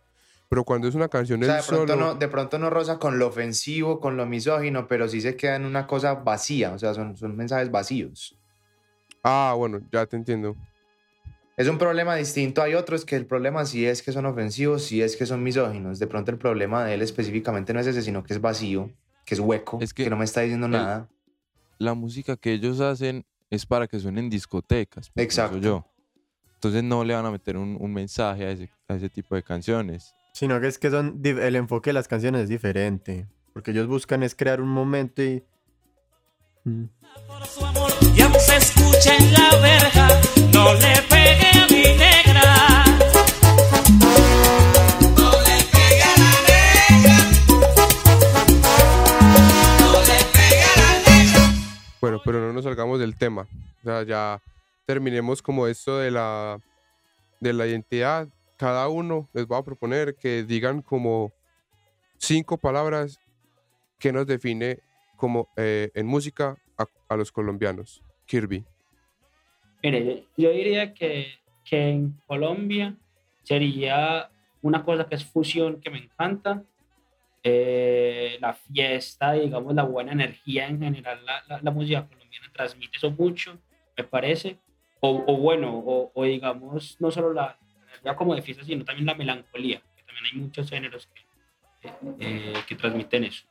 Pero 0.49 0.63
cuando 0.63 0.87
es 0.87 0.93
una 0.93 1.09
canción 1.09 1.41
O 1.41 1.45
sea, 1.45 1.57
de 1.57 1.63
pronto, 1.63 1.93
solo, 1.93 2.05
no, 2.05 2.15
de 2.15 2.27
pronto 2.27 2.59
no 2.59 2.69
roza 2.69 2.99
con 2.99 3.17
lo 3.17 3.27
ofensivo, 3.27 3.99
con 3.99 4.17
lo 4.17 4.27
misógino, 4.27 4.87
pero 4.87 5.07
sí 5.07 5.21
se 5.21 5.35
queda 5.35 5.55
en 5.55 5.65
una 5.65 5.87
cosa 5.87 6.13
vacía, 6.13 6.73
o 6.73 6.77
sea, 6.77 6.93
son, 6.93 7.17
son 7.17 7.35
mensajes 7.35 7.71
vacíos. 7.71 8.37
ah, 9.23 9.55
bueno, 9.57 9.79
ya 9.91 10.05
te 10.05 10.15
entiendo. 10.15 10.55
Es 11.59 11.67
un 11.67 11.77
problema 11.77 12.15
distinto. 12.15 12.61
Hay 12.61 12.73
otros 12.73 13.03
que 13.03 13.17
el 13.17 13.25
problema 13.25 13.65
sí 13.65 13.85
es 13.85 14.01
que 14.01 14.13
son 14.13 14.25
ofensivos, 14.25 14.81
sí 14.85 15.01
es 15.01 15.17
que 15.17 15.25
son 15.25 15.43
misóginos. 15.43 15.99
De 15.99 16.07
pronto 16.07 16.31
el 16.31 16.37
problema 16.37 16.85
de 16.85 16.93
él 16.93 17.01
específicamente 17.01 17.73
no 17.73 17.81
es 17.81 17.87
ese, 17.87 18.01
sino 18.01 18.23
que 18.23 18.31
es 18.33 18.39
vacío, 18.39 18.89
que 19.25 19.33
es 19.33 19.41
hueco, 19.41 19.77
Es 19.81 19.93
que, 19.93 20.05
que 20.05 20.09
no 20.09 20.15
me 20.15 20.23
está 20.23 20.39
diciendo 20.39 20.67
el- 20.67 20.71
nada. 20.71 21.09
La 21.77 21.93
música 21.95 22.37
que 22.37 22.53
ellos 22.53 22.79
hacen 22.79 23.25
es 23.49 23.65
para 23.65 23.87
que 23.87 23.99
suenen 23.99 24.23
en 24.25 24.29
discotecas. 24.29 25.11
Exacto. 25.17 25.57
yo. 25.59 25.85
Entonces 26.53 26.81
no 26.81 27.03
le 27.03 27.13
van 27.13 27.25
a 27.25 27.31
meter 27.31 27.57
un, 27.57 27.75
un 27.77 27.93
mensaje 27.93 28.45
a 28.45 28.51
ese, 28.51 28.69
a 28.87 28.95
ese 28.95 29.09
tipo 29.09 29.35
de 29.35 29.43
canciones. 29.43 30.13
Sino 30.33 30.61
que 30.61 30.67
es 30.67 30.79
que 30.79 30.89
son 30.89 31.19
el 31.25 31.55
enfoque 31.57 31.89
de 31.89 31.93
las 31.95 32.07
canciones 32.07 32.43
es 32.43 32.49
diferente. 32.49 33.27
Porque 33.51 33.71
ellos 33.71 33.87
buscan 33.87 34.23
es 34.23 34.33
crear 34.33 34.61
un 34.61 34.69
momento 34.69 35.21
y. 35.21 35.43
Bueno, 52.01 52.21
pero 52.23 52.39
no 52.39 52.53
nos 52.53 52.63
salgamos 52.63 52.99
del 52.99 53.17
tema. 53.17 53.47
O 53.81 53.83
sea, 53.83 54.03
ya 54.03 54.41
terminemos 54.85 55.41
como 55.41 55.67
esto 55.67 55.97
de 55.97 56.11
la, 56.11 56.59
de 57.39 57.53
la 57.53 57.67
identidad. 57.67 58.27
Cada 58.57 58.87
uno 58.89 59.29
les 59.33 59.45
voy 59.47 59.57
a 59.57 59.63
proponer 59.63 60.15
que 60.15 60.43
digan 60.43 60.81
como 60.81 61.31
cinco 62.17 62.57
palabras 62.57 63.19
que 63.97 64.11
nos 64.11 64.27
define 64.27 64.79
como 65.19 65.49
eh, 65.57 65.91
en 65.93 66.07
música 66.07 66.57
a, 66.77 66.85
a 67.09 67.15
los 67.17 67.31
colombianos. 67.31 68.01
Kirby. 68.25 68.65
Mire, 69.83 70.25
yo, 70.37 70.49
diría 70.51 70.93
que, 70.93 71.27
que 71.63 71.89
en 71.89 72.13
Colombia 72.25 72.95
sería 73.43 74.31
una 74.61 74.83
cosa 74.83 75.07
que 75.07 75.15
es 75.15 75.25
fusión 75.25 75.79
que 75.81 75.89
me 75.89 75.99
encanta. 75.99 76.63
eh, 77.43 78.37
la 78.41 78.53
fiesta, 78.53 79.31
digamos, 79.33 79.73
la 79.73 79.83
buena 79.83 80.11
energía 80.11 80.67
en 80.67 80.79
general, 80.81 81.25
la, 81.25 81.41
la- 81.47 81.61
la 81.61 81.71
música 81.71 82.05
colombiana 82.07 82.51
transmite 82.53 82.97
eso 82.97 83.11
mucho, 83.11 83.57
me 83.97 84.03
parece. 84.03 84.57
O, 85.01 85.23
o 85.25 85.37
bueno, 85.37 85.77
o, 85.77 86.11
o 86.13 86.23
digamos, 86.25 86.97
no 86.99 87.09
solo 87.11 87.31
la 87.33 87.57
energía 87.87 88.15
como 88.17 88.35
de 88.35 88.41
fiesta, 88.41 88.63
sino 88.65 88.83
también 88.83 89.05
la 89.05 89.15
melancolía, 89.15 89.81
que 89.95 90.03
también 90.03 90.25
hay 90.25 90.33
muchos 90.41 90.69
géneros 90.69 91.07
que, 91.07 91.87
eh, 91.87 91.93
eh, 92.19 92.53
que 92.67 92.75
transmiten 92.75 93.23
eso. 93.23 93.45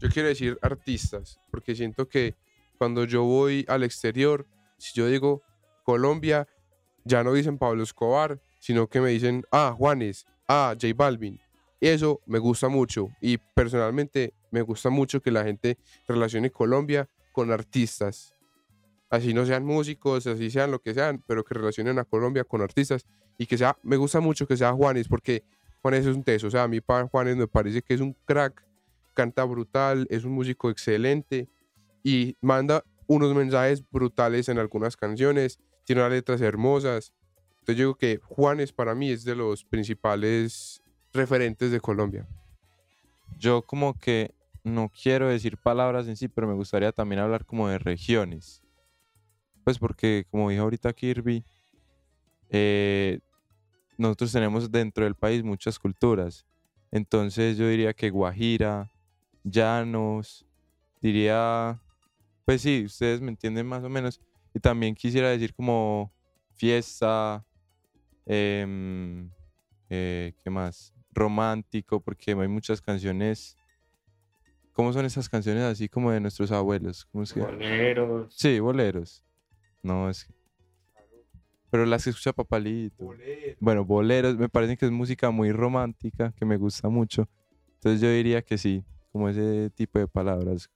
Yo 0.00 0.08
quiero 0.10 0.28
decir 0.28 0.58
artistas, 0.62 1.38
porque 1.50 1.74
siento 1.74 2.08
que 2.08 2.34
cuando 2.78 3.04
yo 3.04 3.22
voy 3.24 3.64
al 3.68 3.82
exterior, 3.82 4.46
si 4.78 4.92
yo 4.94 5.06
digo 5.06 5.42
Colombia, 5.84 6.46
ya 7.04 7.24
no 7.24 7.32
dicen 7.32 7.56
Pablo 7.58 7.82
Escobar, 7.82 8.40
sino 8.60 8.88
que 8.88 9.00
me 9.00 9.10
dicen, 9.10 9.44
ah, 9.52 9.74
Juanes, 9.76 10.26
ah, 10.48 10.74
J 10.80 10.92
Balvin. 10.94 11.40
Y 11.80 11.88
eso 11.88 12.20
me 12.26 12.38
gusta 12.38 12.68
mucho. 12.68 13.08
Y 13.20 13.38
personalmente 13.38 14.34
me 14.50 14.62
gusta 14.62 14.90
mucho 14.90 15.20
que 15.20 15.30
la 15.30 15.44
gente 15.44 15.78
relacione 16.08 16.50
Colombia 16.50 17.08
con 17.32 17.50
artistas. 17.52 18.34
Así 19.08 19.32
no 19.32 19.46
sean 19.46 19.64
músicos, 19.64 20.26
así 20.26 20.50
sean 20.50 20.70
lo 20.72 20.80
que 20.80 20.92
sean, 20.94 21.22
pero 21.26 21.44
que 21.44 21.54
relacionen 21.54 21.98
a 21.98 22.04
Colombia 22.04 22.44
con 22.44 22.60
artistas. 22.60 23.06
Y 23.38 23.46
que 23.46 23.56
sea, 23.56 23.78
me 23.82 23.96
gusta 23.96 24.20
mucho 24.20 24.46
que 24.46 24.56
sea 24.56 24.72
Juanes, 24.72 25.06
porque 25.08 25.44
Juanes 25.80 26.06
es 26.06 26.16
un 26.16 26.24
teso. 26.24 26.48
O 26.48 26.50
sea, 26.50 26.64
a 26.64 26.68
mí 26.68 26.80
pa- 26.80 27.06
Juanes 27.06 27.36
me 27.36 27.46
parece 27.46 27.82
que 27.82 27.94
es 27.94 28.00
un 28.00 28.14
crack 28.24 28.64
canta 29.16 29.42
brutal, 29.44 30.06
es 30.10 30.24
un 30.24 30.32
músico 30.32 30.70
excelente 30.70 31.48
y 32.04 32.36
manda 32.40 32.84
unos 33.08 33.34
mensajes 33.34 33.82
brutales 33.90 34.48
en 34.48 34.58
algunas 34.58 34.96
canciones, 34.96 35.58
tiene 35.84 36.02
unas 36.02 36.12
letras 36.12 36.40
hermosas. 36.40 37.12
Entonces 37.60 37.76
yo 37.76 37.84
digo 37.84 37.94
que 37.96 38.18
Juanes 38.18 38.72
para 38.72 38.94
mí 38.94 39.10
es 39.10 39.24
de 39.24 39.34
los 39.34 39.64
principales 39.64 40.82
referentes 41.12 41.70
de 41.70 41.80
Colombia. 41.80 42.28
Yo 43.38 43.62
como 43.62 43.98
que 43.98 44.34
no 44.62 44.90
quiero 44.90 45.28
decir 45.28 45.56
palabras 45.56 46.06
en 46.08 46.16
sí, 46.16 46.28
pero 46.28 46.46
me 46.46 46.54
gustaría 46.54 46.92
también 46.92 47.20
hablar 47.20 47.44
como 47.46 47.68
de 47.68 47.78
regiones. 47.78 48.62
Pues 49.64 49.78
porque, 49.78 50.26
como 50.30 50.50
dijo 50.50 50.62
ahorita 50.62 50.92
Kirby, 50.92 51.44
eh, 52.50 53.18
nosotros 53.98 54.32
tenemos 54.32 54.70
dentro 54.70 55.04
del 55.04 55.14
país 55.14 55.42
muchas 55.42 55.78
culturas. 55.78 56.44
Entonces 56.92 57.56
yo 57.56 57.68
diría 57.68 57.94
que 57.94 58.10
Guajira, 58.10 58.92
Llanos, 59.48 60.44
diría, 61.00 61.80
pues 62.44 62.62
sí, 62.62 62.82
ustedes 62.84 63.20
me 63.20 63.28
entienden 63.30 63.64
más 63.66 63.84
o 63.84 63.88
menos. 63.88 64.20
Y 64.52 64.58
también 64.58 64.94
quisiera 64.96 65.28
decir 65.30 65.54
como 65.54 66.12
fiesta, 66.54 67.44
em, 68.24 69.30
eh, 69.88 70.32
¿qué 70.42 70.50
más? 70.50 70.92
Romántico, 71.12 72.00
porque 72.00 72.32
hay 72.32 72.48
muchas 72.48 72.80
canciones. 72.80 73.56
¿Cómo 74.72 74.92
son 74.92 75.04
esas 75.04 75.28
canciones 75.28 75.62
así 75.62 75.88
como 75.88 76.10
de 76.10 76.20
nuestros 76.20 76.50
abuelos? 76.50 77.06
¿Cómo 77.06 77.22
es 77.22 77.32
que? 77.32 77.40
Boleros. 77.40 78.34
Sí, 78.36 78.58
boleros. 78.58 79.22
No, 79.82 80.10
es 80.10 80.24
que- 80.24 80.34
Pero 81.70 81.86
las 81.86 82.02
que 82.04 82.10
escucha 82.10 82.32
Papalito. 82.32 83.14
Bueno, 83.60 83.84
boleros, 83.84 84.36
me 84.36 84.48
parece 84.48 84.76
que 84.76 84.86
es 84.86 84.90
música 84.90 85.30
muy 85.30 85.52
romántica, 85.52 86.32
que 86.36 86.44
me 86.44 86.56
gusta 86.56 86.88
mucho. 86.88 87.28
Entonces 87.74 88.00
yo 88.00 88.10
diría 88.10 88.42
que 88.42 88.58
sí, 88.58 88.84
como 89.16 89.30
ese 89.30 89.70
tipo 89.70 89.98
de 89.98 90.06
palabras. 90.06 90.68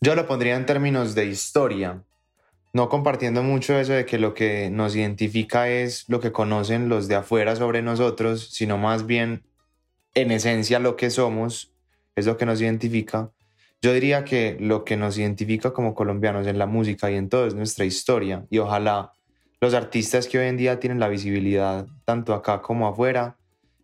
Yo 0.00 0.14
lo 0.14 0.26
pondría 0.26 0.56
en 0.56 0.64
términos 0.64 1.14
de 1.14 1.26
historia, 1.26 2.02
no 2.72 2.88
compartiendo 2.88 3.42
mucho 3.42 3.78
eso 3.78 3.92
de 3.92 4.06
que 4.06 4.18
lo 4.18 4.32
que 4.32 4.70
nos 4.70 4.96
identifica 4.96 5.68
es 5.68 6.08
lo 6.08 6.20
que 6.20 6.32
conocen 6.32 6.88
los 6.88 7.06
de 7.06 7.16
afuera 7.16 7.54
sobre 7.54 7.82
nosotros, 7.82 8.48
sino 8.50 8.78
más 8.78 9.04
bien 9.04 9.44
en 10.14 10.30
esencia 10.30 10.78
lo 10.78 10.96
que 10.96 11.10
somos 11.10 11.72
es 12.14 12.24
lo 12.24 12.38
que 12.38 12.46
nos 12.46 12.62
identifica. 12.62 13.30
Yo 13.82 13.92
diría 13.92 14.24
que 14.24 14.56
lo 14.58 14.84
que 14.84 14.96
nos 14.96 15.18
identifica 15.18 15.74
como 15.74 15.94
colombianos 15.94 16.46
en 16.46 16.58
la 16.58 16.66
música 16.66 17.10
y 17.10 17.16
en 17.16 17.28
todo 17.28 17.46
es 17.46 17.54
nuestra 17.54 17.84
historia 17.84 18.46
y 18.48 18.56
ojalá 18.58 19.12
los 19.60 19.74
artistas 19.74 20.28
que 20.28 20.38
hoy 20.38 20.46
en 20.46 20.56
día 20.56 20.80
tienen 20.80 20.98
la 20.98 21.08
visibilidad 21.08 21.86
tanto 22.06 22.32
acá 22.32 22.62
como 22.62 22.88
afuera 22.88 23.35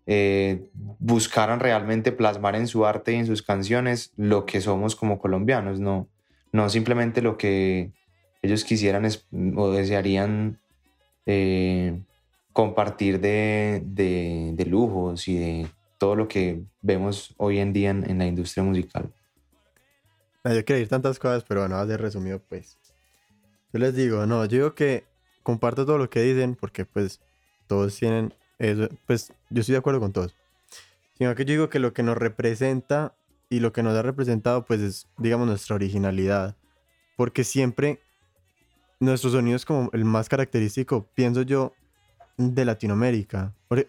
eh, 0.06 0.64
buscaran 0.98 1.60
realmente 1.60 2.12
plasmar 2.12 2.56
en 2.56 2.66
su 2.66 2.84
arte 2.86 3.12
y 3.12 3.16
en 3.16 3.26
sus 3.26 3.42
canciones 3.42 4.12
lo 4.16 4.46
que 4.46 4.60
somos 4.60 4.96
como 4.96 5.18
colombianos, 5.18 5.80
no, 5.80 6.08
no 6.52 6.68
simplemente 6.68 7.22
lo 7.22 7.36
que 7.38 7.92
ellos 8.42 8.64
quisieran 8.64 9.06
o 9.56 9.70
desearían 9.70 10.58
eh, 11.26 12.02
compartir 12.52 13.20
de, 13.20 13.82
de- 13.84 14.52
de 14.54 14.66
lujos 14.66 15.28
y 15.28 15.38
de 15.38 15.66
todo 15.98 16.16
lo 16.16 16.28
que 16.28 16.62
vemos 16.80 17.34
hoy 17.38 17.58
en 17.58 17.72
día 17.72 17.90
en, 17.90 18.08
en 18.10 18.18
la 18.18 18.26
industria 18.26 18.64
musical. 18.64 19.12
Yo 20.44 20.64
quiero 20.64 20.78
decir 20.78 20.88
tantas 20.88 21.18
cosas, 21.20 21.44
pero 21.44 21.60
bueno, 21.60 21.76
a 21.76 21.86
ser 21.86 22.00
resumido, 22.00 22.40
pues. 22.48 22.76
Yo 23.72 23.78
les 23.78 23.94
digo, 23.94 24.26
no, 24.26 24.44
yo 24.44 24.50
digo 24.56 24.74
que 24.74 25.04
comparto 25.42 25.86
todo 25.86 25.98
lo 25.98 26.10
que 26.10 26.20
dicen, 26.20 26.56
porque 26.56 26.84
pues 26.84 27.20
todos 27.68 27.96
tienen 27.96 28.34
eso, 28.62 28.88
pues 29.06 29.32
yo 29.50 29.60
estoy 29.60 29.74
de 29.74 29.78
acuerdo 29.78 30.00
con 30.00 30.12
todos. 30.12 30.34
Sino 31.18 31.34
que 31.34 31.44
yo 31.44 31.52
digo 31.52 31.68
que 31.68 31.78
lo 31.78 31.92
que 31.92 32.02
nos 32.02 32.16
representa 32.16 33.14
y 33.50 33.60
lo 33.60 33.72
que 33.72 33.82
nos 33.82 33.94
ha 33.96 34.02
representado, 34.02 34.64
pues 34.64 34.80
es, 34.80 35.08
digamos, 35.18 35.46
nuestra 35.46 35.74
originalidad. 35.76 36.56
Porque 37.16 37.44
siempre 37.44 38.00
nuestro 38.98 39.30
sonido 39.30 39.56
es 39.56 39.64
como 39.64 39.90
el 39.92 40.04
más 40.04 40.28
característico, 40.28 41.06
pienso 41.14 41.42
yo, 41.42 41.74
de 42.38 42.64
Latinoamérica. 42.64 43.52
Porque- 43.68 43.88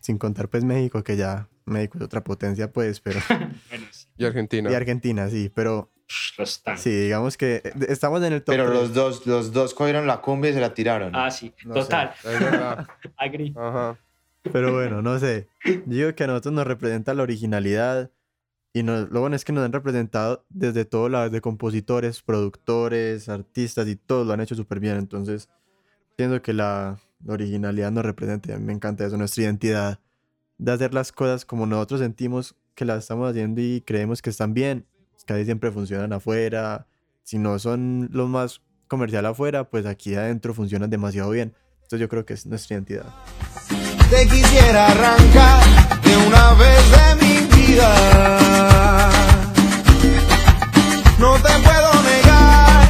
sin 0.00 0.18
contar 0.18 0.48
pues 0.48 0.64
México, 0.64 1.02
que 1.02 1.16
ya 1.16 1.48
México 1.64 1.98
es 1.98 2.04
otra 2.04 2.22
potencia, 2.22 2.72
pues, 2.72 3.00
pero... 3.00 3.20
Y 4.16 4.24
Argentina. 4.24 4.70
Y 4.70 4.74
Argentina, 4.74 5.28
sí, 5.30 5.50
pero 5.52 5.90
lo 6.38 6.44
están. 6.44 6.78
sí, 6.78 6.90
digamos 6.90 7.36
que 7.36 7.56
eh, 7.64 7.72
estamos 7.88 8.22
en 8.22 8.32
el 8.32 8.42
top 8.42 8.54
Pero 8.54 8.68
los 8.72 8.92
dos, 8.94 9.26
los 9.26 9.52
dos 9.52 9.74
cogieron 9.74 10.06
la 10.06 10.20
cumbia 10.20 10.50
y 10.50 10.54
se 10.54 10.60
la 10.60 10.74
tiraron. 10.74 11.14
Ah, 11.14 11.30
sí, 11.30 11.54
No 11.64 11.74
total. 11.74 12.12
Ajá. 13.56 13.98
Pero 14.52 14.72
bueno, 14.72 15.02
no 15.02 15.18
sé. 15.18 15.48
Yo 15.64 15.80
digo 15.86 16.14
que 16.14 16.24
a 16.24 16.26
nosotros 16.26 16.54
nos 16.54 16.66
representa 16.66 17.12
la 17.14 17.22
originalidad 17.22 18.10
y 18.72 18.82
nos- 18.82 19.10
lo 19.10 19.20
bueno 19.20 19.36
es 19.36 19.44
que 19.44 19.52
nos 19.52 19.64
han 19.64 19.72
representado 19.72 20.44
desde 20.48 20.84
todos 20.84 21.10
lados, 21.10 21.30
de 21.32 21.40
compositores, 21.40 22.22
productores, 22.22 23.28
artistas 23.28 23.86
y 23.88 23.96
todos 23.96 24.26
lo 24.26 24.32
han 24.32 24.40
hecho 24.40 24.54
súper 24.54 24.80
bien. 24.80 24.96
Entonces, 24.96 25.48
pienso 26.16 26.40
que 26.40 26.52
la, 26.52 26.98
la 27.24 27.32
originalidad 27.34 27.90
nos 27.92 28.04
representa. 28.04 28.50
y 28.50 28.54
a 28.54 28.58
mí 28.58 28.64
Me 28.64 28.72
encanta 28.72 29.04
eso, 29.06 29.16
nuestra 29.16 29.42
identidad 29.44 29.98
de 30.58 30.72
hacer 30.72 30.94
las 30.94 31.12
cosas 31.12 31.44
como 31.44 31.66
nosotros 31.66 32.00
sentimos 32.00 32.54
que 32.74 32.84
las 32.84 32.98
estamos 33.00 33.28
haciendo 33.30 33.60
y 33.60 33.82
creemos 33.82 34.22
que 34.22 34.30
están 34.30 34.54
bien. 34.54 34.86
Casi 35.26 35.44
siempre 35.44 35.70
funcionan 35.70 36.12
afuera, 36.12 36.86
si 37.22 37.38
no 37.38 37.58
son 37.58 38.08
los 38.12 38.28
más 38.28 38.60
comercial 38.88 39.24
afuera, 39.26 39.70
pues 39.70 39.86
aquí 39.86 40.14
adentro 40.14 40.52
funcionan 40.54 40.90
demasiado 40.90 41.30
bien. 41.30 41.54
Entonces 41.74 42.00
yo 42.00 42.08
creo 42.08 42.24
que 42.24 42.34
es 42.34 42.46
nuestra 42.46 42.74
identidad. 42.74 43.06
Te 44.10 44.26
quisiera 44.26 44.88
arrancar 44.88 45.62
de 46.02 46.16
una 46.26 46.54
vez 46.54 46.90
de 46.90 47.14
mi 47.24 47.40
vida. 47.54 49.10
No 51.18 51.34
te 51.34 51.52
puedo 51.62 52.02
negar 52.02 52.88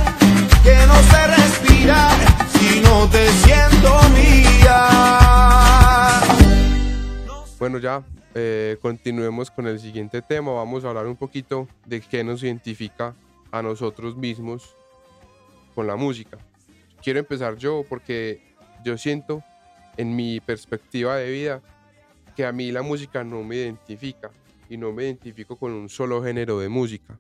que 0.63 0.87
no 0.87 0.95
sé 1.03 1.27
respirar 1.27 2.17
si 2.59 2.81
no 2.81 3.09
te 3.11 3.31
siento 3.33 4.01
mía. 4.15 4.89
Bueno, 7.59 7.79
ya 7.79 8.03
eh, 8.35 8.77
continuemos 8.81 9.51
con 9.51 9.67
el 9.67 9.79
siguiente 9.81 10.23
tema. 10.23 10.53
Vamos 10.53 10.85
a 10.85 10.89
hablar 10.89 11.07
un 11.07 11.17
poquito 11.17 11.69
de 11.87 12.01
qué 12.01 12.23
nos 12.25 12.43
identifica 12.43 13.15
a 13.51 13.63
nosotros 13.63 14.17
mismos 14.17 14.77
con 15.75 15.87
la 15.87 15.97
música. 15.97 16.39
Quiero 17.03 17.19
empezar 17.19 17.57
yo 17.57 17.85
porque 17.89 18.43
yo 18.85 18.97
siento 18.99 19.43
en 19.97 20.15
mi 20.15 20.41
perspectiva 20.41 21.17
de 21.17 21.31
vida 21.31 21.63
que 22.37 22.45
a 22.47 22.53
mí 22.53 22.71
la 22.71 22.83
música 22.83 23.25
no 23.25 23.43
me 23.43 23.57
identifica 23.57 24.31
y 24.69 24.77
no 24.77 24.93
me 24.93 25.05
identifico 25.05 25.57
con 25.57 25.73
un 25.73 25.89
solo 25.89 26.23
género 26.23 26.59
de 26.61 26.69
música. 26.69 27.19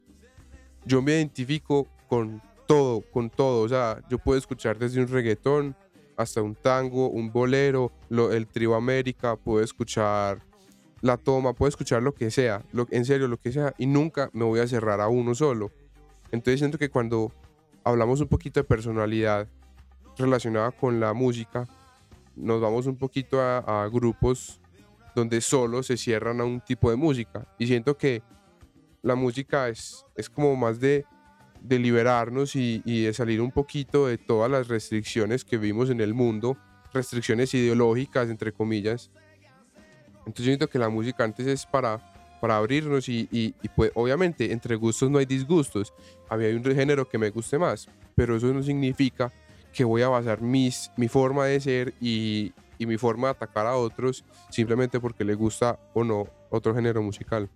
Yo 0.84 1.02
me 1.02 1.12
identifico 1.12 1.88
con 2.08 2.40
todo, 2.66 3.02
con 3.12 3.28
todo. 3.28 3.62
O 3.62 3.68
sea, 3.68 4.00
yo 4.08 4.18
puedo 4.18 4.38
escuchar 4.38 4.78
desde 4.78 5.00
un 5.00 5.08
reggaetón 5.08 5.74
hasta 6.16 6.42
un 6.42 6.54
tango, 6.54 7.08
un 7.08 7.32
bolero, 7.32 7.90
lo- 8.08 8.32
el 8.32 8.46
trío 8.46 8.74
América, 8.74 9.36
puedo 9.36 9.64
escuchar 9.64 10.40
la 11.02 11.16
toma, 11.16 11.54
puedo 11.54 11.68
escuchar 11.68 12.02
lo 12.02 12.12
que 12.14 12.30
sea, 12.30 12.62
lo- 12.72 12.86
en 12.90 13.04
serio, 13.04 13.28
lo 13.28 13.38
que 13.38 13.52
sea, 13.52 13.74
y 13.78 13.86
nunca 13.86 14.30
me 14.32 14.44
voy 14.44 14.60
a 14.60 14.66
cerrar 14.68 15.00
a 15.00 15.08
uno 15.08 15.34
solo. 15.34 15.70
Entonces 16.30 16.60
siento 16.60 16.78
que 16.78 16.90
cuando 16.90 17.32
hablamos 17.84 18.20
un 18.20 18.28
poquito 18.28 18.60
de 18.60 18.64
personalidad 18.64 19.48
relacionada 20.16 20.70
con 20.70 21.00
la 21.00 21.12
música, 21.12 21.66
nos 22.36 22.60
vamos 22.60 22.86
un 22.86 22.96
poquito 22.96 23.40
a, 23.40 23.88
grupos 23.88 24.60
donde 25.14 25.40
solo 25.40 25.82
se 25.82 25.96
cierran 25.96 26.40
a 26.40 26.44
un 26.44 26.60
tipo 26.60 26.90
de 26.90 26.96
música. 26.96 27.46
Y 27.58 27.66
siento 27.66 27.96
que 27.96 28.22
la 29.02 29.14
música 29.14 29.68
es, 29.68 30.04
es 30.14 30.30
como 30.30 30.54
más 30.56 30.78
de, 30.78 31.04
de 31.60 31.78
liberarnos 31.78 32.54
y, 32.54 32.82
y 32.84 33.02
de 33.02 33.12
salir 33.12 33.40
un 33.40 33.50
poquito 33.50 34.06
de 34.06 34.18
todas 34.18 34.50
las 34.50 34.68
restricciones 34.68 35.44
que 35.44 35.58
vimos 35.58 35.90
en 35.90 36.00
el 36.00 36.14
mundo, 36.14 36.56
restricciones 36.92 37.52
ideológicas, 37.54 38.28
entre 38.30 38.52
comillas. 38.52 39.10
Entonces 40.30 40.46
yo 40.46 40.50
siento 40.52 40.68
que 40.68 40.78
la 40.78 40.88
música 40.88 41.24
antes 41.24 41.44
es 41.48 41.66
para, 41.66 41.98
para 42.40 42.56
abrirnos 42.56 43.08
y, 43.08 43.28
y, 43.32 43.52
pues 43.74 43.90
obviamente 43.96 44.52
entre 44.52 44.76
gustos 44.76 45.10
no 45.10 45.18
hay 45.18 45.26
disgustos. 45.26 45.92
A 46.28 46.36
hay 46.36 46.54
un 46.54 46.62
género 46.64 47.08
que 47.08 47.18
me 47.18 47.30
guste 47.30 47.58
más, 47.58 47.88
pero 48.14 48.36
eso 48.36 48.46
no 48.54 48.62
significa 48.62 49.32
que 49.72 49.82
voy 49.82 50.02
a 50.02 50.08
basar 50.08 50.40
mis, 50.40 50.92
mi 50.96 51.08
forma 51.08 51.46
de 51.46 51.58
ser 51.60 51.94
y, 52.00 52.52
y 52.78 52.86
mi 52.86 52.96
forma 52.96 53.26
de 53.26 53.32
atacar 53.32 53.66
a 53.66 53.74
otros 53.74 54.24
simplemente 54.50 55.00
porque 55.00 55.24
le 55.24 55.34
gusta 55.34 55.80
o 55.94 56.04
no 56.04 56.28
otro 56.48 56.72
género 56.76 57.02
musical. 57.02 57.48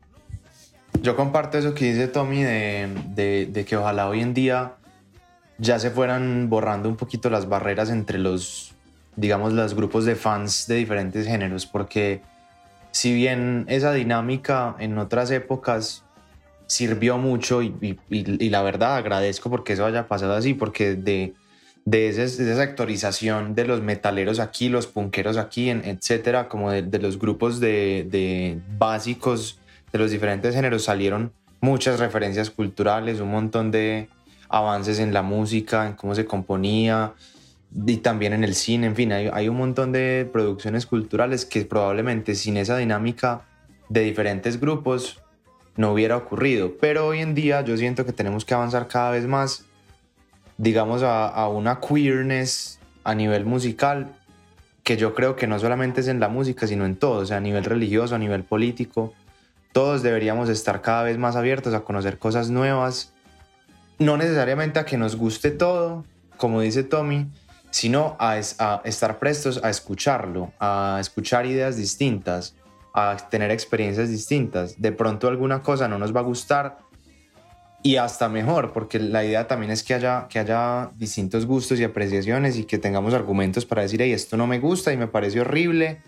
Yo 1.00 1.14
comparto 1.14 1.58
eso 1.58 1.74
que 1.74 1.92
dice 1.92 2.08
Tommy 2.08 2.42
de, 2.42 2.92
de- 3.14 3.46
de 3.52 3.64
que 3.64 3.76
ojalá 3.76 4.08
hoy 4.08 4.20
en 4.20 4.34
día 4.34 4.72
ya 5.58 5.78
se 5.78 5.90
fueran 5.92 6.50
borrando 6.50 6.88
un 6.88 6.96
poquito 6.96 7.30
las 7.30 7.48
barreras 7.48 7.88
entre 7.90 8.18
los, 8.18 8.74
digamos, 9.14 9.52
los 9.52 9.74
grupos 9.74 10.04
de 10.04 10.16
fans 10.16 10.66
de 10.66 10.74
diferentes 10.74 11.24
géneros, 11.24 11.66
porque 11.66 12.20
si 12.94 13.12
bien 13.12 13.64
esa 13.66 13.92
dinámica 13.92 14.76
en 14.78 14.98
otras 14.98 15.32
épocas 15.32 16.04
sirvió 16.68 17.18
mucho 17.18 17.60
y, 17.60 17.98
la 18.48 18.62
verdad 18.62 18.94
agradezco 18.94 19.50
porque 19.50 19.72
eso 19.72 19.84
haya 19.84 20.06
pasado 20.06 20.34
así, 20.34 20.54
porque 20.54 20.94
de, 20.94 21.34
de, 21.84 22.12
de 22.12 22.24
esa 22.24 22.56
sectorización 22.56 23.56
de 23.56 23.64
los 23.64 23.82
metaleros 23.82 24.38
aquí, 24.38 24.68
los 24.68 24.86
punqueros 24.86 25.38
aquí, 25.38 25.70
en- 25.70 25.84
etcétera, 25.84 26.48
como 26.48 26.70
de, 26.70 26.98
los 27.00 27.18
grupos 27.18 27.58
de 27.58 28.60
básicos 28.78 29.58
de 29.92 29.98
los 29.98 30.12
diferentes 30.12 30.54
géneros 30.54 30.84
salieron 30.84 31.32
muchas 31.60 31.98
referencias 31.98 32.48
culturales, 32.48 33.18
un 33.18 33.32
montón 33.32 33.72
de 33.72 34.08
avances 34.48 35.00
en 35.00 35.12
la 35.12 35.22
música, 35.22 35.88
en 35.88 35.94
cómo 35.94 36.14
se 36.14 36.26
componía 36.26 37.12
y 37.74 37.96
también 37.98 38.32
en 38.32 38.44
el 38.44 38.54
cine, 38.54 38.86
en 38.86 38.94
fin, 38.94 39.12
hay, 39.12 39.28
hay 39.32 39.48
un 39.48 39.56
montón 39.56 39.92
de 39.92 40.28
producciones 40.32 40.86
culturales 40.86 41.44
que 41.44 41.64
probablemente 41.64 42.34
sin 42.34 42.56
esa 42.56 42.76
dinámica 42.76 43.42
de 43.88 44.00
diferentes 44.00 44.60
grupos 44.60 45.20
no 45.76 45.92
hubiera 45.92 46.16
ocurrido, 46.16 46.74
pero 46.80 47.06
hoy 47.06 47.20
en 47.20 47.34
día 47.34 47.62
yo 47.62 47.76
siento 47.76 48.06
que 48.06 48.12
tenemos 48.12 48.44
que 48.44 48.54
avanzar 48.54 48.86
cada 48.86 49.10
vez 49.10 49.26
más, 49.26 49.64
digamos, 50.56 51.02
a, 51.02 51.26
a 51.26 51.48
una 51.48 51.80
queerness 51.80 52.78
a 53.02 53.14
nivel 53.14 53.44
musical 53.44 54.14
que 54.84 54.96
yo 54.96 55.14
creo 55.14 55.34
que 55.34 55.46
no 55.46 55.58
solamente 55.58 56.02
es 56.02 56.08
en 56.08 56.20
la 56.20 56.28
música, 56.28 56.66
sino 56.66 56.86
en 56.86 56.94
todo, 56.94 57.22
o 57.22 57.26
sea, 57.26 57.38
a 57.38 57.40
nivel 57.40 57.64
religioso, 57.64 58.14
a 58.14 58.18
nivel 58.18 58.44
político, 58.44 59.14
todos 59.72 60.02
deberíamos 60.02 60.48
estar 60.48 60.82
cada 60.82 61.02
vez 61.02 61.18
más 61.18 61.34
abiertos 61.34 61.74
a 61.74 61.80
conocer 61.80 62.18
cosas 62.18 62.50
nuevas, 62.50 63.12
no 63.98 64.16
necesariamente 64.16 64.78
a 64.78 64.84
que 64.84 64.96
nos 64.96 65.16
guste 65.16 65.50
todo, 65.50 66.04
como 66.36 66.60
dice 66.60 66.84
Tommy, 66.84 67.26
sino 67.74 68.14
a, 68.20 68.38
es- 68.38 68.54
a 68.60 68.80
estar 68.84 69.18
prestos 69.18 69.58
a 69.64 69.68
escucharlo, 69.68 70.52
a 70.60 70.98
escuchar 71.00 71.44
ideas 71.44 71.76
distintas, 71.76 72.54
a 72.94 73.16
tener 73.28 73.50
experiencias 73.50 74.08
distintas. 74.10 74.80
De 74.80 74.92
pronto 74.92 75.26
alguna 75.26 75.60
cosa 75.60 75.88
no 75.88 75.98
nos 75.98 76.14
va 76.14 76.20
a 76.20 76.22
gustar 76.22 76.78
y 77.82 77.96
hasta 77.96 78.28
mejor, 78.28 78.72
porque 78.72 79.00
la 79.00 79.24
idea 79.24 79.48
también 79.48 79.72
es 79.72 79.82
que 79.82 79.92
haya, 79.92 80.28
que 80.28 80.38
haya 80.38 80.92
distintos 80.96 81.46
gustos 81.46 81.80
y 81.80 81.82
apreciaciones 81.82 82.56
y 82.56 82.62
que 82.62 82.78
tengamos 82.78 83.12
argumentos 83.12 83.66
para 83.66 83.82
decir, 83.82 84.00
hey, 84.00 84.12
esto 84.12 84.36
no 84.36 84.46
me 84.46 84.60
gusta 84.60 84.92
y 84.92 84.96
me 84.96 85.08
parece 85.08 85.40
horrible 85.40 86.00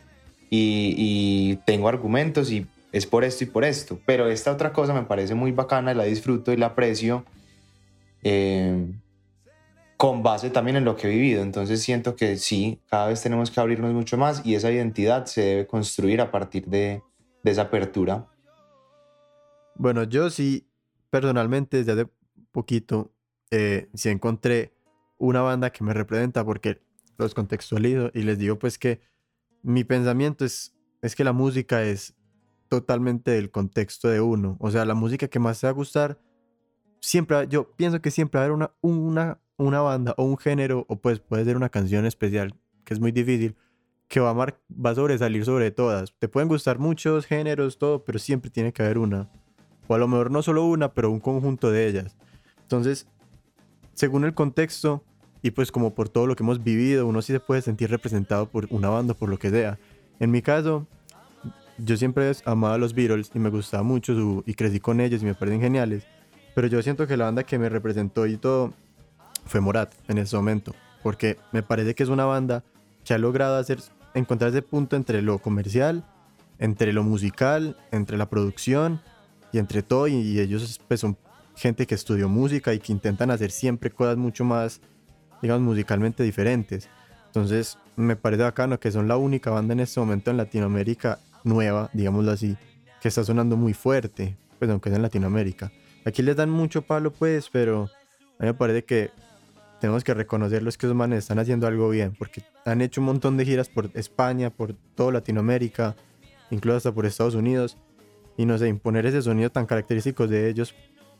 y, 0.48 0.94
y 0.96 1.56
tengo 1.66 1.88
argumentos 1.88 2.52
y 2.52 2.64
es 2.92 3.06
por 3.06 3.24
esto 3.24 3.42
y 3.42 3.48
por 3.48 3.64
esto. 3.64 3.98
Pero 4.06 4.28
esta 4.30 4.52
otra 4.52 4.72
cosa 4.72 4.94
me 4.94 5.02
parece 5.02 5.34
muy 5.34 5.50
bacana, 5.50 5.94
la 5.94 6.04
disfruto 6.04 6.52
y 6.52 6.56
la 6.58 6.66
aprecio 6.66 7.24
eh, 8.22 8.86
con 9.96 10.22
base 10.22 10.50
también 10.50 10.76
en 10.76 10.84
lo 10.84 10.96
que 10.96 11.08
he 11.08 11.10
vivido. 11.10 11.42
Entonces 11.42 11.82
siento 11.82 12.16
que 12.16 12.36
sí, 12.36 12.80
cada 12.88 13.08
vez 13.08 13.22
tenemos 13.22 13.50
que 13.50 13.60
abrirnos 13.60 13.92
mucho 13.92 14.16
más 14.16 14.44
y 14.44 14.54
esa 14.54 14.70
identidad 14.70 15.26
se 15.26 15.42
debe 15.42 15.66
construir 15.66 16.20
a 16.20 16.30
partir 16.30 16.66
de, 16.66 17.02
de 17.42 17.50
esa 17.50 17.62
apertura. 17.62 18.26
Bueno, 19.74 20.04
yo 20.04 20.30
sí, 20.30 20.68
personalmente, 21.10 21.78
desde 21.78 21.92
hace 21.92 22.10
poquito, 22.52 23.12
eh, 23.50 23.88
sí 23.94 24.08
encontré 24.08 24.72
una 25.18 25.40
banda 25.42 25.70
que 25.70 25.84
me 25.84 25.94
representa 25.94 26.44
porque 26.44 26.82
los 27.18 27.34
contextualizo 27.34 28.10
y 28.12 28.22
les 28.22 28.38
digo 28.38 28.58
pues 28.58 28.78
que 28.78 29.00
mi 29.62 29.84
pensamiento 29.84 30.44
es, 30.44 30.74
es 31.00 31.16
que 31.16 31.24
la 31.24 31.32
música 31.32 31.82
es 31.82 32.14
totalmente 32.68 33.30
del 33.30 33.50
contexto 33.50 34.08
de 34.08 34.20
uno. 34.20 34.56
O 34.60 34.70
sea, 34.70 34.84
la 34.84 34.94
música 34.94 35.28
que 35.28 35.38
más 35.38 35.60
te 35.60 35.66
va 35.66 35.70
a 35.70 35.74
gustar, 35.74 36.18
siempre, 37.00 37.46
yo 37.48 37.72
pienso 37.76 38.00
que 38.00 38.10
siempre 38.10 38.38
va 38.38 38.42
a 38.42 38.46
haber 38.46 38.56
una, 38.56 38.72
una, 38.80 39.40
una 39.58 39.80
banda 39.80 40.14
o 40.16 40.24
un 40.24 40.36
género, 40.36 40.84
o 40.88 40.96
pues 40.96 41.20
puede 41.20 41.44
ser 41.44 41.56
una 41.56 41.68
canción 41.68 42.06
especial, 42.06 42.54
que 42.84 42.94
es 42.94 43.00
muy 43.00 43.12
difícil, 43.12 43.56
que 44.08 44.20
va 44.20 44.30
a, 44.30 44.34
mar- 44.34 44.60
va 44.70 44.90
a 44.90 44.94
sobresalir 44.94 45.44
sobre 45.44 45.70
todas. 45.70 46.14
Te 46.18 46.28
pueden 46.28 46.48
gustar 46.48 46.78
muchos 46.78 47.26
géneros, 47.26 47.78
todo, 47.78 48.04
pero 48.04 48.18
siempre 48.18 48.50
tiene 48.50 48.72
que 48.72 48.82
haber 48.82 48.98
una. 48.98 49.28
O 49.88 49.94
a 49.94 49.98
lo 49.98 50.08
mejor 50.08 50.30
no 50.30 50.42
solo 50.42 50.64
una, 50.64 50.92
pero 50.92 51.10
un 51.10 51.20
conjunto 51.20 51.70
de 51.70 51.88
ellas. 51.88 52.16
Entonces, 52.62 53.06
según 53.94 54.24
el 54.24 54.34
contexto 54.34 55.02
y 55.42 55.52
pues 55.52 55.70
como 55.70 55.94
por 55.94 56.08
todo 56.08 56.26
lo 56.26 56.34
que 56.36 56.42
hemos 56.42 56.62
vivido, 56.62 57.06
uno 57.06 57.22
sí 57.22 57.32
se 57.32 57.40
puede 57.40 57.62
sentir 57.62 57.90
representado 57.90 58.46
por 58.46 58.66
una 58.70 58.88
banda, 58.88 59.14
por 59.14 59.28
lo 59.28 59.38
que 59.38 59.50
sea. 59.50 59.78
En 60.18 60.30
mi 60.30 60.42
caso, 60.42 60.86
yo 61.78 61.96
siempre 61.96 62.32
amaba 62.44 62.74
a 62.74 62.78
los 62.78 62.94
Beatles 62.94 63.30
y 63.34 63.38
me 63.38 63.50
gustaba 63.50 63.82
mucho 63.82 64.42
y 64.44 64.54
crecí 64.54 64.80
con 64.80 65.00
ellos 65.00 65.22
y 65.22 65.26
me 65.26 65.34
parecen 65.34 65.60
geniales. 65.60 66.04
Pero 66.54 66.66
yo 66.68 66.82
siento 66.82 67.06
que 67.06 67.16
la 67.16 67.26
banda 67.26 67.44
que 67.44 67.58
me 67.58 67.68
representó 67.68 68.26
y 68.26 68.36
todo 68.38 68.72
fue 69.46 69.60
Morat 69.60 69.94
en 70.08 70.18
ese 70.18 70.36
momento. 70.36 70.74
Porque 71.02 71.38
me 71.52 71.62
parece 71.62 71.94
que 71.94 72.02
es 72.02 72.08
una 72.08 72.24
banda 72.24 72.64
que 73.04 73.14
ha 73.14 73.18
logrado 73.18 73.56
hacer, 73.56 73.80
encontrar 74.14 74.50
ese 74.50 74.62
punto 74.62 74.96
entre 74.96 75.22
lo 75.22 75.38
comercial, 75.38 76.04
entre 76.58 76.92
lo 76.92 77.02
musical, 77.02 77.76
entre 77.92 78.16
la 78.16 78.28
producción 78.28 79.00
y 79.52 79.58
entre 79.58 79.82
todo. 79.82 80.08
Y, 80.08 80.14
y 80.14 80.40
ellos 80.40 80.80
pues, 80.88 81.00
son 81.00 81.16
gente 81.54 81.86
que 81.86 81.94
estudió 81.94 82.28
música 82.28 82.74
y 82.74 82.78
que 82.78 82.92
intentan 82.92 83.30
hacer 83.30 83.50
siempre 83.50 83.90
cosas 83.90 84.16
mucho 84.16 84.44
más, 84.44 84.80
digamos, 85.42 85.62
musicalmente 85.62 86.22
diferentes. 86.22 86.88
Entonces, 87.26 87.78
me 87.96 88.16
parece 88.16 88.42
bacano 88.42 88.78
que 88.78 88.90
son 88.90 89.08
la 89.08 89.16
única 89.16 89.50
banda 89.50 89.72
en 89.72 89.80
este 89.80 90.00
momento 90.00 90.30
en 90.30 90.36
Latinoamérica 90.36 91.18
nueva, 91.44 91.90
digámoslo 91.92 92.32
así, 92.32 92.56
que 93.00 93.08
está 93.08 93.24
sonando 93.24 93.56
muy 93.56 93.72
fuerte, 93.72 94.36
pues 94.58 94.70
aunque 94.70 94.90
es 94.90 94.96
en 94.96 95.02
Latinoamérica. 95.02 95.72
Aquí 96.04 96.22
les 96.22 96.36
dan 96.36 96.50
mucho 96.50 96.82
palo, 96.82 97.12
pues, 97.12 97.48
pero 97.50 97.90
a 98.38 98.42
mí 98.42 98.46
me 98.46 98.54
parece 98.54 98.84
que 98.84 99.10
tenemos 99.80 100.04
que 100.04 100.14
reconocerlos 100.14 100.78
que 100.78 100.86
esos 100.86 100.96
manes 100.96 101.20
están 101.20 101.38
haciendo 101.38 101.66
algo 101.66 101.88
bien, 101.90 102.14
porque 102.18 102.42
han 102.64 102.80
hecho 102.80 103.00
un 103.00 103.06
montón 103.06 103.36
de 103.36 103.44
giras 103.44 103.68
por 103.68 103.90
España, 103.94 104.50
por 104.50 104.74
toda 104.94 105.12
Latinoamérica, 105.12 105.96
incluso 106.50 106.76
hasta 106.76 106.92
por 106.92 107.06
Estados 107.06 107.34
Unidos, 107.34 107.76
y 108.36 108.46
no 108.46 108.58
sé, 108.58 108.68
imponer 108.68 109.06
ese 109.06 109.22
sonido 109.22 109.50
tan 109.50 109.66
característico 109.66 110.26
de 110.26 110.48
ellos, 110.48 110.74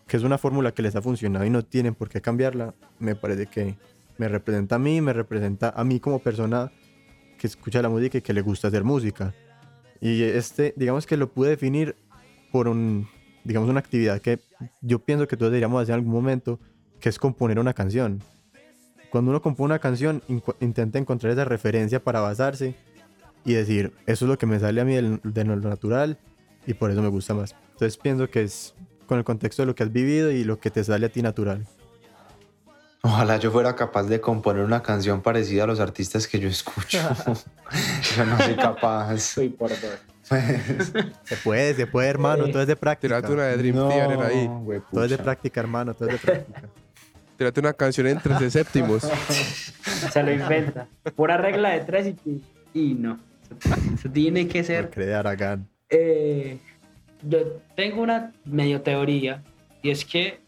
que 0.07 0.16
es 0.16 0.23
una 0.23 0.38
fórmula 0.38 0.73
que 0.73 0.83
les 0.83 0.95
ha 0.97 1.03
funcionado 1.03 1.45
y 1.45 1.51
no 1.51 1.64
tienen 1.64 1.95
por 1.95 2.09
qué 2.09 2.21
cambiarla, 2.21 2.75
me 2.99 3.14
parece 3.14 3.47
que 3.47 3.77
me 4.19 4.29
representa 4.29 4.77
a 4.77 4.79
mí, 4.79 5.01
me 5.01 5.12
representa 5.12 5.71
a 5.77 5.85
mí 5.85 6.01
como 6.01 6.19
persona 6.21 6.71
que 7.38 7.47
escucha 7.47 7.83
la 7.83 7.88
música 7.88 8.19
y 8.19 8.23
que 8.23 8.33
le 8.33 8.40
gusta 8.40 8.69
hacer 8.69 8.85
música. 8.85 9.35
Y 10.01 10.23
este, 10.23 10.75
digamos 10.77 11.07
que 11.07 11.16
lo 11.16 11.31
pude 11.33 11.51
definir 11.51 11.97
por 12.53 12.69
un, 12.69 13.09
digamos, 13.45 13.69
una 13.69 13.81
actividad 13.81 14.21
que 14.21 14.38
yo 14.81 14.99
pienso 14.99 15.27
que 15.27 15.37
todos 15.37 15.51
deberíamos 15.51 15.83
hacer 15.83 15.95
en 15.95 16.01
algún 16.01 16.12
momento, 16.12 16.61
que 17.01 17.09
es 17.09 17.19
componer 17.19 17.59
una 17.59 17.75
canción. 17.75 18.23
Cuando 19.16 19.31
uno 19.31 19.40
compone 19.40 19.72
una 19.72 19.79
canción, 19.79 20.22
intenta 20.61 20.98
encontrar 20.98 21.33
esa 21.33 21.46
referencia 21.46 22.05
para 22.05 22.20
basarse 22.20 22.74
y 23.46 23.55
decir, 23.55 23.94
eso 24.05 24.26
es 24.26 24.29
lo 24.29 24.37
que 24.37 24.44
me 24.44 24.61
sale 24.61 24.79
a 24.79 24.85
mí 24.85 24.94
del- 24.94 25.20
de 25.24 25.42
lo 25.44 25.57
natural 25.57 26.18
y 26.66 26.74
por 26.74 26.90
eso 26.90 27.00
me 27.00 27.09
gusta 27.09 27.33
más. 27.33 27.55
Entonces 27.72 27.96
pienso 27.96 28.29
que 28.29 28.42
es 28.42 28.74
con 29.07 29.16
el 29.16 29.24
contexto 29.24 29.62
de 29.62 29.68
lo 29.68 29.74
que 29.74 29.85
has 29.85 29.90
vivido 29.90 30.31
y 30.33 30.44
lo 30.44 30.61
que 30.61 30.70
te 30.70 30.85
sale 30.85 31.07
a 31.07 31.09
ti 31.09 31.22
natural. 31.22 31.64
Ojalá 33.00 33.38
yo 33.38 33.50
fuera 33.50 33.74
capaz 33.74 34.02
de 34.02 34.20
componer 34.20 34.62
una 34.62 34.83
canción 34.83 35.22
parecida 35.22 35.64
a 35.64 35.66
los 35.66 35.81
artistas 35.81 36.29
que 36.29 36.38
yo 36.38 36.50
escucho. 36.50 36.98
yo 38.18 38.26
no 38.26 38.37
soy 38.38 38.55
capaz. 38.57 39.18
Soy 39.18 39.48
por. 39.48 39.70
Pues, 40.29 40.92
Se 41.24 41.37
puede, 41.38 41.72
se 41.74 41.87
puede, 41.87 42.09
hermano, 42.11 42.48
todo 42.48 42.61
es 42.61 42.68
de 42.68 42.76
práctica. 42.76 43.22
De 43.22 43.57
Dream 43.57 43.88
Theater 43.88 44.20
ahí. 44.20 44.50
Todo 44.92 45.05
es 45.05 45.11
de 45.11 45.16
práctica, 45.16 45.59
hermano, 45.61 45.94
todo 45.94 46.11
es 46.11 46.14
de 46.16 46.18
práctica. 46.18 46.68
Tírate 47.37 47.61
una 47.61 47.72
canción 47.75 48.07
en 48.07 48.18
13 48.18 48.51
séptimos. 48.51 49.03
Se 50.12 50.22
lo 50.22 50.33
inventa. 50.33 50.88
Pura 51.14 51.37
regla 51.37 51.70
de 51.70 51.81
tres 51.81 52.14
y, 52.25 52.42
y 52.72 52.94
no. 52.94 53.18
Eso 53.94 54.11
tiene 54.11 54.49
que 54.49 54.64
ser 54.64 54.87
Por 54.87 54.94
cree 54.94 55.14
Aragán. 55.14 55.68
Eh, 55.88 56.59
yo 57.22 57.61
tengo 57.75 58.03
una 58.03 58.33
medio 58.44 58.81
teoría 58.83 59.42
y 59.83 59.90
es 59.90 60.05
que 60.05 60.40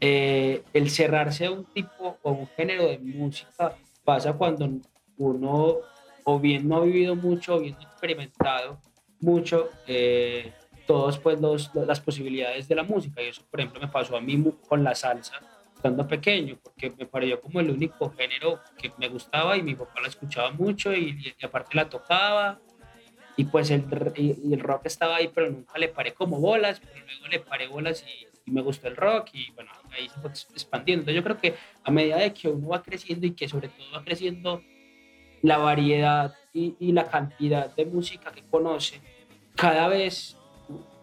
eh, 0.00 0.62
el 0.72 0.90
cerrarse 0.90 1.46
a 1.46 1.52
un 1.52 1.64
tipo 1.64 2.18
o 2.22 2.32
un 2.32 2.46
género 2.48 2.88
de 2.88 2.98
música 2.98 3.76
pasa 4.04 4.32
cuando 4.32 4.68
uno 5.16 5.76
o 6.24 6.40
bien 6.40 6.68
no 6.68 6.76
ha 6.76 6.84
vivido 6.84 7.14
mucho 7.14 7.54
o 7.54 7.60
bien 7.60 7.76
no 7.80 7.88
ha 7.88 7.92
experimentado 7.92 8.80
mucho 9.20 9.70
eh, 9.86 10.52
todos 10.86 11.18
pues 11.18 11.40
los, 11.40 11.74
las 11.74 12.00
posibilidades 12.00 12.68
de 12.68 12.74
la 12.74 12.82
música 12.82 13.22
y 13.22 13.28
eso 13.28 13.42
por 13.50 13.60
ejemplo 13.60 13.80
me 13.80 13.88
pasó 13.88 14.16
a 14.16 14.20
mí 14.20 14.52
con 14.68 14.84
la 14.84 14.94
salsa 14.94 15.40
estando 15.76 16.06
pequeño 16.08 16.58
porque 16.62 16.90
me 16.90 17.06
pareció 17.06 17.40
como 17.40 17.60
el 17.60 17.70
único 17.70 18.10
género 18.10 18.60
que 18.78 18.92
me 18.96 19.08
gustaba 19.08 19.56
y 19.56 19.62
mi 19.62 19.74
papá 19.74 20.00
la 20.00 20.08
escuchaba 20.08 20.50
mucho 20.50 20.92
y, 20.94 21.34
y 21.38 21.44
aparte 21.44 21.76
la 21.76 21.88
tocaba 21.88 22.60
y 23.36 23.44
pues 23.44 23.70
el, 23.70 23.84
y, 24.16 24.48
y 24.48 24.54
el 24.54 24.60
rock 24.60 24.86
estaba 24.86 25.16
ahí, 25.16 25.30
pero 25.32 25.50
nunca 25.50 25.78
le 25.78 25.88
paré 25.88 26.14
como 26.14 26.40
bolas, 26.40 26.80
pero 26.80 27.04
luego 27.04 27.26
le 27.28 27.40
paré 27.40 27.68
bolas 27.68 28.02
y, 28.02 28.26
y 28.50 28.50
me 28.52 28.62
gustó 28.62 28.88
el 28.88 28.96
rock 28.96 29.28
y 29.34 29.50
bueno, 29.52 29.70
ahí 29.90 30.08
se 30.08 30.18
fue 30.20 30.30
ex- 30.30 30.48
expandiendo. 30.52 31.12
Yo 31.12 31.22
creo 31.22 31.36
que 31.36 31.54
a 31.84 31.90
medida 31.90 32.16
de 32.16 32.32
que 32.32 32.48
uno 32.48 32.68
va 32.68 32.82
creciendo 32.82 33.26
y 33.26 33.32
que 33.32 33.46
sobre 33.46 33.68
todo 33.68 33.86
va 33.94 34.02
creciendo 34.02 34.62
la 35.42 35.58
variedad 35.58 36.34
y, 36.54 36.74
y 36.80 36.92
la 36.92 37.10
cantidad 37.10 37.74
de 37.76 37.84
música 37.84 38.32
que 38.32 38.42
conoce, 38.42 39.02
cada 39.54 39.86
vez 39.88 40.38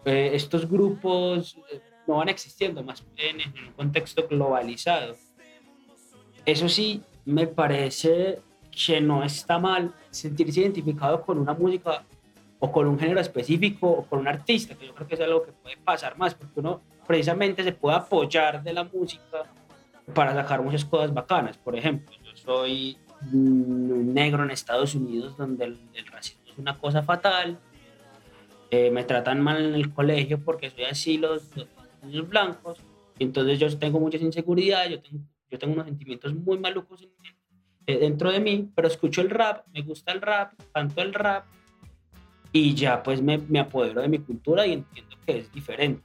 eh, 0.04 0.30
estos 0.34 0.68
grupos 0.68 1.56
eh, 1.72 1.80
no 2.06 2.16
van 2.16 2.28
existiendo 2.28 2.82
más 2.82 3.04
en, 3.16 3.36
un 3.66 3.72
contexto 3.72 4.26
globalizado. 4.28 5.16
Eso 6.44 6.68
sí, 6.68 7.02
me 7.24 7.46
parece 7.46 8.40
que 8.70 9.00
no 9.00 9.24
está 9.24 9.58
mal 9.58 9.94
sentirse 10.10 10.60
identificado 10.60 11.22
con 11.22 11.38
una 11.38 11.54
música 11.54 12.04
o 12.58 12.70
con 12.70 12.86
un 12.86 12.98
género 12.98 13.20
específico 13.20 13.88
o 13.88 14.06
con 14.06 14.20
un 14.20 14.28
artista, 14.28 14.74
que 14.74 14.86
yo 14.86 14.94
creo 14.94 15.06
que 15.06 15.14
es 15.14 15.20
algo 15.20 15.42
que 15.44 15.52
puede 15.52 15.76
pasar 15.76 16.18
más, 16.18 16.34
porque 16.34 16.60
uno 16.60 16.80
precisamente 17.06 17.62
se 17.62 17.72
puede 17.72 17.96
apoyar 17.96 18.62
de 18.62 18.72
la 18.72 18.84
música 18.84 19.44
para 20.12 20.34
sacar 20.34 20.62
muchas 20.62 20.84
cosas 20.84 21.12
bacanas. 21.12 21.56
Por 21.56 21.76
ejemplo, 21.76 22.14
yo 22.22 22.36
soy 22.36 22.98
negro 23.32 24.42
en 24.44 24.50
Estados 24.50 24.94
Unidos 24.94 25.36
donde 25.36 25.64
el, 25.64 25.80
el 25.94 26.06
racismo 26.06 26.42
es 26.50 26.58
una 26.58 26.78
cosa 26.78 27.02
fatal, 27.02 27.58
eh, 28.70 28.90
me 28.90 29.04
tratan 29.04 29.40
mal 29.40 29.64
en 29.64 29.74
el 29.74 29.92
colegio 29.92 30.40
porque 30.42 30.70
soy 30.70 30.84
así 30.84 31.16
los, 31.16 31.56
los 31.56 31.68
niños 32.04 32.28
blancos, 32.28 32.78
entonces 33.18 33.58
yo 33.58 33.78
tengo 33.78 34.00
muchas 34.00 34.22
inseguridades, 34.22 34.90
yo 34.90 35.00
tengo, 35.02 35.24
yo 35.50 35.58
tengo 35.58 35.74
unos 35.74 35.86
sentimientos 35.86 36.34
muy 36.34 36.58
malucos 36.58 37.02
en- 37.02 37.10
eh, 37.86 37.98
dentro 37.98 38.32
de 38.32 38.40
mí, 38.40 38.70
pero 38.74 38.88
escucho 38.88 39.20
el 39.20 39.30
rap, 39.30 39.66
me 39.72 39.82
gusta 39.82 40.12
el 40.12 40.20
rap, 40.22 40.52
canto 40.72 41.02
el 41.02 41.12
rap 41.12 41.44
y 42.52 42.74
ya 42.74 43.02
pues 43.02 43.20
me, 43.20 43.38
me 43.38 43.58
apodero 43.60 44.00
de 44.00 44.08
mi 44.08 44.18
cultura 44.18 44.66
y 44.66 44.72
entiendo 44.74 45.16
que 45.26 45.38
es 45.38 45.52
diferente 45.52 46.02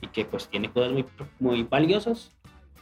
y 0.00 0.06
que 0.08 0.24
pues 0.24 0.48
tiene 0.48 0.70
cosas 0.72 0.92
muy, 0.92 1.04
muy 1.40 1.62
valiosas 1.64 2.30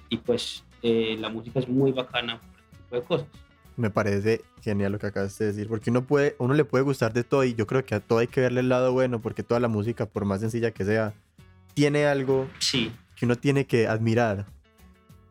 y 0.09 0.19
pues 0.19 0.65
eh, 0.83 1.17
la 1.19 1.29
música 1.31 1.59
es 1.59 1.69
muy 1.69 1.91
bacana 1.93 2.41
por 2.41 2.51
este 2.61 2.77
tipo 2.77 2.97
de 2.97 3.03
cosas. 3.03 3.27
Me 3.77 3.89
parece 3.91 4.43
genial 4.61 4.93
lo 4.93 4.99
que 4.99 5.07
acabas 5.07 5.37
de 5.39 5.47
decir, 5.47 5.67
porque 5.69 5.91
uno 5.91 6.05
puede, 6.05 6.37
uno 6.39 6.53
le 6.55 6.65
puede 6.65 6.85
gustar 6.85 7.13
de 7.15 7.25
todo 7.25 7.43
y 7.45 7.55
yo 7.55 7.67
creo 7.67 7.85
que 7.85 7.95
a 7.95 8.01
todo 8.01 8.19
hay 8.19 8.27
que 8.27 8.43
verle 8.43 8.61
el 8.61 8.69
lado 8.69 8.93
bueno, 8.93 9.21
porque 9.23 9.43
toda 9.43 9.61
la 9.61 9.69
música, 9.69 10.05
por 10.07 10.27
más 10.27 10.41
sencilla 10.41 10.73
que 10.73 10.85
sea, 10.85 11.15
tiene 11.75 12.07
algo 12.07 12.49
Sí, 12.59 12.93
que 13.17 13.25
uno 13.27 13.37
tiene 13.37 13.67
que 13.67 13.87
admirar. 13.87 14.47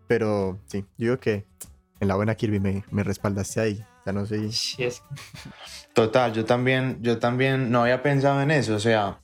Pero 0.08 0.60
sí, 0.68 0.80
yo 0.98 1.06
digo 1.06 1.20
que 1.20 1.46
en 2.00 2.08
la 2.08 2.16
buena 2.16 2.36
Kirby 2.36 2.60
me, 2.60 2.84
me 2.92 3.04
respaldaste 3.04 3.60
ahí. 3.62 3.86
Ya 4.06 4.12
no 4.12 4.26
sé. 4.26 4.52
sí 4.52 4.84
es 4.84 5.02
Total, 5.94 6.34
yo 6.34 6.46
también, 6.46 6.98
yo 7.02 7.20
también 7.20 7.70
no 7.72 7.82
había 7.84 8.02
pensado 8.02 8.42
en 8.42 8.50
eso, 8.52 8.76
o 8.76 8.80
sea, 8.80 9.20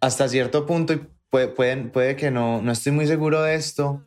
hasta 0.00 0.28
cierto 0.28 0.66
punto, 0.66 0.92
y 0.92 1.06
puede, 1.30 1.48
pueden- 1.48 1.90
puede 1.90 2.16
que 2.16 2.30
no, 2.30 2.60
no 2.62 2.72
estoy 2.72 2.92
muy 2.92 3.06
seguro 3.06 3.42
de 3.42 3.54
esto, 3.54 4.02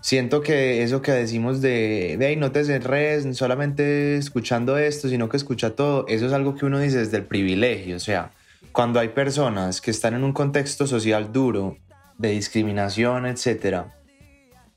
siento 0.00 0.40
que 0.40 0.82
eso 0.82 1.02
que 1.02 1.12
decimos 1.12 1.60
de, 1.60 2.16
de 2.18 2.26
ahí 2.26 2.36
no 2.36 2.50
te 2.52 2.64
cerres 2.64 3.36
solamente 3.36 4.16
escuchando 4.16 4.76
esto, 4.78 5.08
sino 5.08 5.28
que 5.28 5.36
escucha 5.36 5.76
todo, 5.76 6.06
eso 6.08 6.26
es 6.26 6.32
algo 6.32 6.54
que 6.54 6.66
uno 6.66 6.78
dice 6.78 6.98
desde 6.98 7.18
el 7.18 7.24
privilegio, 7.24 7.96
o 7.96 8.00
sea, 8.00 8.32
cuando 8.74 8.98
hay 8.98 9.10
personas 9.10 9.80
que 9.80 9.92
están 9.92 10.14
en 10.14 10.24
un 10.24 10.32
contexto 10.32 10.88
social 10.88 11.32
duro, 11.32 11.76
de 12.18 12.30
discriminación, 12.30 13.24
etcétera, 13.24 13.94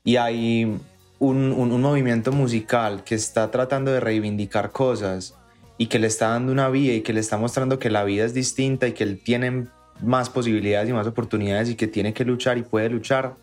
y 0.04 0.14
hay 0.16 0.78
un 1.18 1.80
movimiento 1.82 2.30
musical 2.30 3.02
que 3.02 3.16
está 3.16 3.50
tratando 3.50 3.90
de 3.90 3.98
reivindicar 3.98 4.70
cosas 4.70 5.34
y 5.78 5.88
que 5.88 5.98
le 5.98 6.06
está 6.06 6.28
dando 6.28 6.52
una 6.52 6.68
vía 6.68 6.94
y 6.94 7.00
que 7.00 7.12
le 7.12 7.18
está 7.18 7.38
mostrando 7.38 7.80
que 7.80 7.90
la 7.90 8.04
vida 8.04 8.24
es 8.24 8.34
distinta 8.34 8.86
y 8.86 8.92
que 8.92 9.02
él 9.02 9.20
tiene 9.20 9.66
más 10.00 10.30
posibilidades 10.30 10.88
y 10.88 10.92
más 10.92 11.08
oportunidades 11.08 11.68
y 11.68 11.74
que 11.74 11.88
tiene 11.88 12.14
que 12.14 12.24
luchar 12.24 12.56
y 12.56 12.62
puede 12.62 12.90
luchar, 12.90 13.34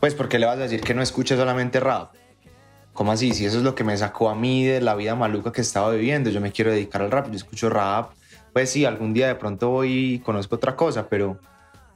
pues 0.00 0.14
porque 0.14 0.38
le 0.38 0.46
vas 0.46 0.56
a 0.56 0.62
decir 0.62 0.80
que 0.80 0.94
no 0.94 1.02
escuche 1.02 1.36
solamente 1.36 1.78
rap. 1.78 2.14
¿Cómo 2.94 3.12
así? 3.12 3.34
Si 3.34 3.44
eso 3.44 3.58
es 3.58 3.64
lo 3.64 3.74
que 3.74 3.84
me 3.84 3.98
sacó 3.98 4.30
a 4.30 4.34
mí 4.34 4.64
de 4.64 4.80
la 4.80 4.94
vida 4.94 5.14
maluca 5.14 5.52
que 5.52 5.60
estaba 5.60 5.90
viviendo, 5.90 6.30
yo 6.30 6.40
me 6.40 6.52
quiero 6.52 6.70
dedicar 6.70 7.02
al 7.02 7.10
rap, 7.10 7.28
yo 7.28 7.36
escucho 7.36 7.68
rap, 7.68 8.12
pues 8.58 8.70
sí, 8.70 8.84
algún 8.84 9.14
día 9.14 9.28
de 9.28 9.36
pronto 9.36 9.68
voy 9.70 10.14
y 10.14 10.18
conozco 10.18 10.56
otra 10.56 10.74
cosa, 10.74 11.08
pero 11.08 11.38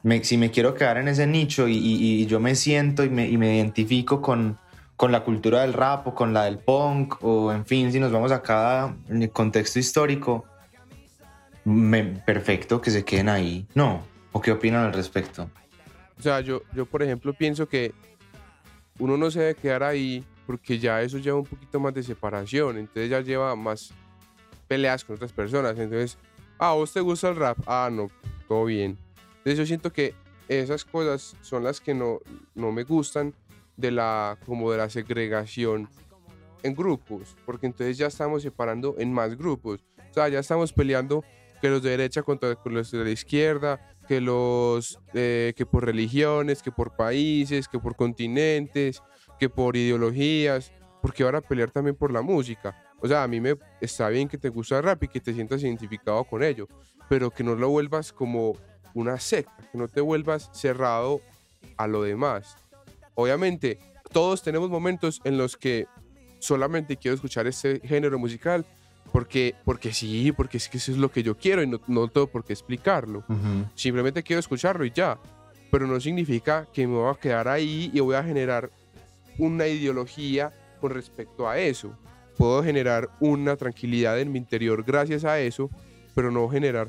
me- 0.04 0.22
si 0.22 0.36
me 0.36 0.52
quiero 0.52 0.74
quedar 0.74 0.96
en 0.96 1.08
ese 1.08 1.26
nicho 1.26 1.66
y, 1.66 1.76
y- 1.76 2.22
y 2.22 2.26
yo 2.26 2.38
me 2.38 2.54
siento 2.54 3.02
y 3.02 3.10
me, 3.10 3.28
y 3.28 3.36
me 3.36 3.56
identifico 3.56 4.22
con, 4.22 4.56
con 4.94 5.10
la 5.10 5.24
cultura 5.24 5.62
del 5.62 5.72
rap 5.72 6.06
o 6.06 6.14
con 6.14 6.32
la 6.32 6.44
del 6.44 6.58
punk 6.60 7.16
o 7.24 7.50
en 7.52 7.66
fin, 7.66 7.90
si 7.90 7.98
nos 7.98 8.12
vamos 8.12 8.30
en 9.08 9.22
el 9.22 9.30
contexto 9.30 9.80
histórico, 9.80 10.44
me- 11.64 12.04
perfecto 12.24 12.80
que 12.80 12.92
se 12.92 13.04
queden 13.04 13.28
ahí. 13.28 13.66
No, 13.74 14.06
¿o 14.30 14.40
qué 14.40 14.52
opinan 14.52 14.84
al 14.84 14.92
respecto? 14.92 15.50
O 16.16 16.22
sea, 16.22 16.42
yo, 16.42 16.62
yo 16.76 16.86
por 16.86 17.02
ejemplo 17.02 17.32
pienso 17.32 17.68
que 17.68 17.92
uno 19.00 19.16
no 19.16 19.32
se 19.32 19.40
debe 19.40 19.54
quedar 19.56 19.82
ahí 19.82 20.24
porque 20.46 20.78
ya 20.78 21.02
eso 21.02 21.18
lleva 21.18 21.38
un 21.40 21.44
poquito 21.46 21.80
más 21.80 21.92
de 21.92 22.04
separación, 22.04 22.78
entonces 22.78 23.10
ya 23.10 23.20
lleva 23.20 23.56
más 23.56 23.90
peleas 24.68 25.04
con 25.04 25.16
otras 25.16 25.32
personas, 25.32 25.76
entonces, 25.76 26.16
ah, 26.62 26.70
¿a 26.70 26.74
vos 26.74 26.92
te 26.92 27.00
gusta 27.00 27.28
el 27.28 27.36
rap? 27.36 27.58
Ah, 27.66 27.90
no, 27.90 28.08
todo 28.46 28.66
bien. 28.66 28.96
Entonces 29.38 29.58
yo 29.58 29.66
siento 29.66 29.92
que 29.92 30.14
esas 30.48 30.84
cosas 30.84 31.36
son 31.42 31.64
las 31.64 31.80
que 31.80 31.92
no, 31.92 32.20
no 32.54 32.70
me 32.70 32.84
gustan 32.84 33.34
de 33.76 33.90
la, 33.90 34.38
como 34.46 34.70
de 34.70 34.78
la 34.78 34.88
segregación 34.88 35.88
en 36.62 36.74
grupos, 36.74 37.36
porque 37.44 37.66
entonces 37.66 37.98
ya 37.98 38.06
estamos 38.06 38.42
separando 38.42 38.94
en 38.98 39.12
más 39.12 39.36
grupos, 39.36 39.84
o 40.10 40.14
sea, 40.14 40.28
ya 40.28 40.38
estamos 40.38 40.72
peleando 40.72 41.24
que 41.60 41.68
los 41.68 41.82
de 41.82 41.90
derecha 41.90 42.22
contra 42.22 42.54
con 42.54 42.74
los 42.74 42.92
de 42.92 43.04
la 43.04 43.10
izquierda, 43.10 43.80
que 44.06 44.20
los 44.20 45.00
eh, 45.14 45.54
que 45.56 45.66
por 45.66 45.84
religiones, 45.84 46.62
que 46.62 46.70
por 46.70 46.94
países, 46.94 47.66
que 47.66 47.80
por 47.80 47.96
continentes, 47.96 49.02
que 49.40 49.48
por 49.48 49.76
ideologías, 49.76 50.72
porque 51.00 51.24
van 51.24 51.34
a 51.34 51.40
pelear 51.40 51.70
también 51.72 51.96
por 51.96 52.12
la 52.12 52.22
música. 52.22 52.76
O 53.02 53.08
sea, 53.08 53.24
a 53.24 53.28
mí 53.28 53.40
me 53.40 53.56
está 53.80 54.08
bien 54.08 54.28
que 54.28 54.38
te 54.38 54.48
gusta 54.48 54.78
el 54.78 54.84
rap 54.84 55.02
y 55.02 55.08
que 55.08 55.20
te 55.20 55.34
sientas 55.34 55.62
identificado 55.62 56.22
con 56.24 56.42
ello, 56.42 56.68
pero 57.08 57.30
que 57.30 57.42
no 57.42 57.54
lo 57.56 57.68
vuelvas 57.68 58.12
como 58.12 58.56
una 58.94 59.18
secta, 59.18 59.68
que 59.70 59.76
no 59.76 59.88
te 59.88 60.00
vuelvas 60.00 60.50
cerrado 60.52 61.20
a 61.76 61.86
lo 61.88 62.02
demás. 62.02 62.56
Obviamente, 63.14 63.78
todos 64.12 64.42
tenemos 64.42 64.70
momentos 64.70 65.20
en 65.24 65.36
los 65.36 65.56
que 65.56 65.86
solamente 66.38 66.96
quiero 66.96 67.14
escuchar 67.14 67.46
este 67.46 67.80
género 67.80 68.18
musical 68.18 68.64
porque, 69.10 69.54
porque 69.64 69.92
sí, 69.92 70.32
porque 70.32 70.56
es 70.56 70.68
que 70.68 70.78
eso 70.78 70.92
es 70.92 70.98
lo 70.98 71.10
que 71.10 71.22
yo 71.22 71.36
quiero 71.36 71.62
y 71.62 71.66
no, 71.66 71.80
no 71.86 72.08
tengo 72.08 72.28
por 72.28 72.44
qué 72.44 72.52
explicarlo. 72.52 73.24
Simplemente 73.74 74.22
quiero 74.22 74.40
escucharlo 74.40 74.84
y 74.84 74.90
ya. 74.90 75.18
pero 75.72 75.86
no 75.86 75.98
significa 76.00 76.66
que 76.72 76.86
me 76.86 76.94
voy 76.96 77.10
a 77.10 77.18
quedar 77.18 77.48
ahí 77.48 77.90
y 77.94 78.00
voy 78.00 78.14
a 78.14 78.22
generar 78.22 78.70
una 79.38 79.66
ideología 79.66 80.52
con 80.80 80.90
respecto 80.92 81.48
a 81.48 81.58
eso. 81.58 81.96
Puedo 82.36 82.62
generar 82.62 83.10
una 83.20 83.56
tranquilidad 83.56 84.20
en 84.20 84.32
mi 84.32 84.38
interior 84.38 84.84
gracias 84.84 85.24
a 85.24 85.38
eso, 85.40 85.70
pero 86.14 86.30
no 86.30 86.48
generar 86.48 86.88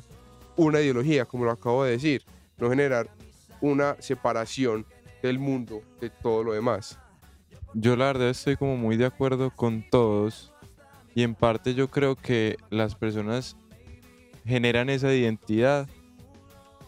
una 0.56 0.82
ideología, 0.82 1.26
como 1.26 1.46
lo 1.46 1.52
acabo 1.52 1.84
de 1.84 1.92
decir, 1.92 2.24
no 2.58 2.70
generar 2.70 3.10
una 3.62 3.96
separación 4.00 4.86
del 5.22 5.40
mundo 5.40 5.82
de 6.00 6.10
todo 6.10 6.44
lo 6.44 6.54
demás. 6.54 7.00
Yo 7.74 7.96
la 7.96 8.06
verdad 8.08 8.30
estoy 8.30 8.56
como 8.56 8.78
muy 8.78 8.98
de 8.98 9.06
acuerdo 9.06 9.50
con 9.50 9.84
todos 9.90 10.54
y 11.16 11.24
en 11.24 11.34
parte 11.34 11.74
yo 11.74 11.90
creo 11.90 12.16
que 12.16 12.58
las 12.70 12.96
personas 12.96 13.56
generan 14.46 14.90
esa 14.90 15.14
identidad 15.14 15.88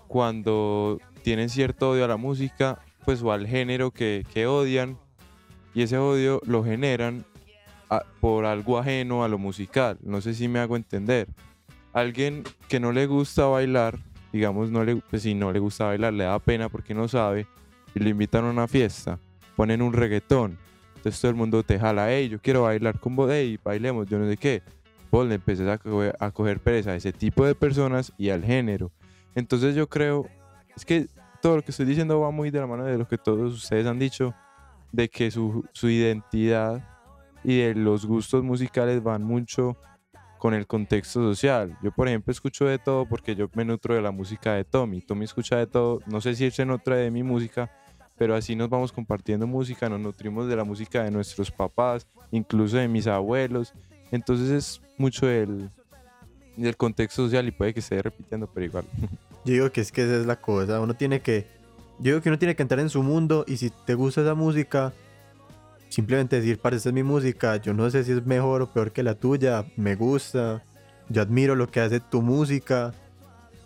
cuando 0.08 1.00
tienen 1.24 1.50
cierto 1.50 1.92
odio 1.92 2.06
a 2.06 2.08
la 2.08 2.18
música 2.18 2.80
pues 3.04 3.22
o 3.24 3.32
al 3.32 3.48
género 3.48 3.92
que, 3.92 4.26
que 4.34 4.48
odian 4.48 4.98
y 5.74 5.84
ese 5.84 5.98
odio 5.98 6.42
lo 6.46 6.64
generan 6.64 7.26
por 8.20 8.46
algo 8.46 8.78
ajeno 8.78 9.24
a 9.24 9.28
lo 9.28 9.38
musical. 9.38 9.98
No 10.02 10.22
sé 10.22 10.34
si 10.34 10.48
me 10.48 10.60
hago 10.60 10.76
entender. 10.76 11.28
Alguien 11.94 12.44
que 12.68 12.80
no 12.80 12.92
le 12.92 13.06
gusta 13.06 13.46
bailar, 13.46 13.98
digamos, 14.34 14.70
no 14.70 14.84
le, 14.84 14.98
pues 14.98 15.22
si 15.22 15.34
no 15.34 15.52
le 15.52 15.60
gusta 15.60 15.86
bailar, 15.86 16.14
le 16.14 16.26
da 16.26 16.40
pena 16.40 16.68
porque 16.70 16.94
no 16.94 17.08
sabe, 17.08 17.48
y 17.94 18.00
lo 18.00 18.10
invitan 18.10 18.44
a 18.46 18.50
una 18.50 18.68
fiesta, 18.68 19.18
ponen 19.56 19.82
un 19.82 19.94
reggaetón, 19.94 20.58
entonces 21.06 21.22
todo 21.22 21.30
el 21.30 21.38
mundo 21.38 21.62
te 21.62 21.80
jala, 21.80 22.12
hey, 22.12 22.30
yo 22.30 22.42
quiero 22.42 22.64
bailar 22.64 23.00
con 23.00 23.16
vos, 23.16 23.30
hey, 23.32 23.60
bailemos, 23.64 24.08
yo 24.08 24.18
no 24.18 24.28
sé 24.28 24.38
qué. 24.38 24.64
Vos 25.12 25.28
le 25.28 25.36
empezás 25.36 25.68
a 25.68 25.78
coger, 25.78 26.16
a 26.20 26.32
coger 26.32 26.60
pereza 26.60 26.92
a 26.92 26.96
ese 26.96 27.14
tipo 27.14 27.46
de 27.46 27.54
personas 27.54 28.12
y 28.18 28.30
al 28.30 28.44
género. 28.44 28.92
Entonces 29.36 29.76
yo 29.76 29.88
creo, 29.88 30.28
es 30.76 30.84
que 30.84 31.08
todo 31.44 31.58
lo 31.58 31.62
que 31.62 31.70
estoy 31.70 31.86
diciendo 31.86 32.20
va 32.20 32.32
muy 32.32 32.50
de 32.50 32.60
la 32.60 32.66
mano 32.66 32.86
de 32.86 32.98
lo 32.98 33.08
que 33.08 33.20
todos 33.20 33.54
ustedes 33.54 33.86
han 33.86 34.00
dicho, 34.00 34.34
de 34.92 35.08
que 35.08 35.30
su, 35.30 35.64
su 35.74 35.90
identidad 35.90 36.84
y 37.46 37.60
de 37.60 37.76
los 37.76 38.06
gustos 38.06 38.44
musicales 38.44 39.02
van 39.04 39.24
mucho 39.24 39.78
con 40.40 40.54
el 40.54 40.68
contexto 40.68 41.22
social. 41.22 41.78
Yo, 41.82 41.92
por 41.92 42.08
ejemplo, 42.08 42.32
escucho 42.32 42.66
de 42.66 42.78
todo 42.78 43.06
porque 43.06 43.36
yo 43.36 43.50
me 43.54 43.64
nutro 43.64 43.96
de 43.96 44.02
la 44.02 44.12
música 44.12 44.54
de 44.54 44.64
Tommy. 44.64 45.02
Tommy 45.02 45.26
escucha 45.26 45.58
de 45.58 45.68
todo, 45.68 46.00
no 46.08 46.22
sé 46.22 46.36
si 46.36 46.46
él 46.46 46.52
se 46.52 46.66
nutre 46.66 46.98
de 46.98 47.12
mi 47.12 47.24
música, 47.24 47.72
pero 48.18 48.36
así 48.36 48.56
nos 48.56 48.70
vamos 48.70 48.92
compartiendo 48.92 49.48
música, 49.48 49.90
nos 49.90 50.00
nutrimos 50.00 50.48
de 50.48 50.56
la 50.56 50.64
música 50.64 51.04
de 51.04 51.12
nuestros 51.12 51.52
papás, 51.52 52.08
incluso 52.32 52.78
de 52.78 52.88
mis 52.88 53.08
abuelos. 53.08 53.74
Entonces 54.12 54.50
es 54.50 54.82
mucho 54.98 55.28
del, 55.28 55.70
del 56.58 56.78
contexto 56.78 57.24
social 57.24 57.48
y 57.48 57.52
puede 57.52 57.74
que 57.74 57.80
esté 57.80 58.02
repitiendo, 58.02 58.48
pero 58.48 58.66
igual. 58.66 58.86
Yo 59.46 59.54
digo 59.54 59.72
que 59.72 59.82
es 59.82 59.92
que 59.92 60.04
esa 60.04 60.18
es 60.18 60.26
la 60.26 60.42
cosa. 60.42 60.80
Uno 60.80 60.96
tiene 60.96 61.22
que. 61.22 61.48
Yo 62.00 62.12
digo 62.12 62.22
que 62.22 62.30
uno 62.30 62.40
tiene 62.40 62.56
que 62.56 62.64
entrar 62.64 62.80
en 62.80 62.90
su 62.90 63.04
mundo 63.04 63.46
y 63.48 63.58
si 63.58 63.70
te 63.70 63.94
gusta 63.94 64.22
esa 64.22 64.34
música, 64.34 64.92
simplemente 65.90 66.38
decir, 66.38 66.60
es 66.72 66.94
mi 66.94 67.04
música. 67.04 67.58
Yo 67.58 67.74
no 67.74 67.90
sé 67.90 68.04
si 68.04 68.12
es 68.12 68.26
mejor 68.26 68.62
o 68.62 68.72
peor 68.72 68.92
que 68.92 69.04
la 69.04 69.16
tuya. 69.16 69.66
Me 69.76 69.96
gusta. 69.96 70.64
Yo 71.10 71.22
admiro 71.22 71.56
lo 71.56 71.68
que 71.70 71.82
hace 71.82 72.00
tu 72.00 72.22
música 72.22 72.94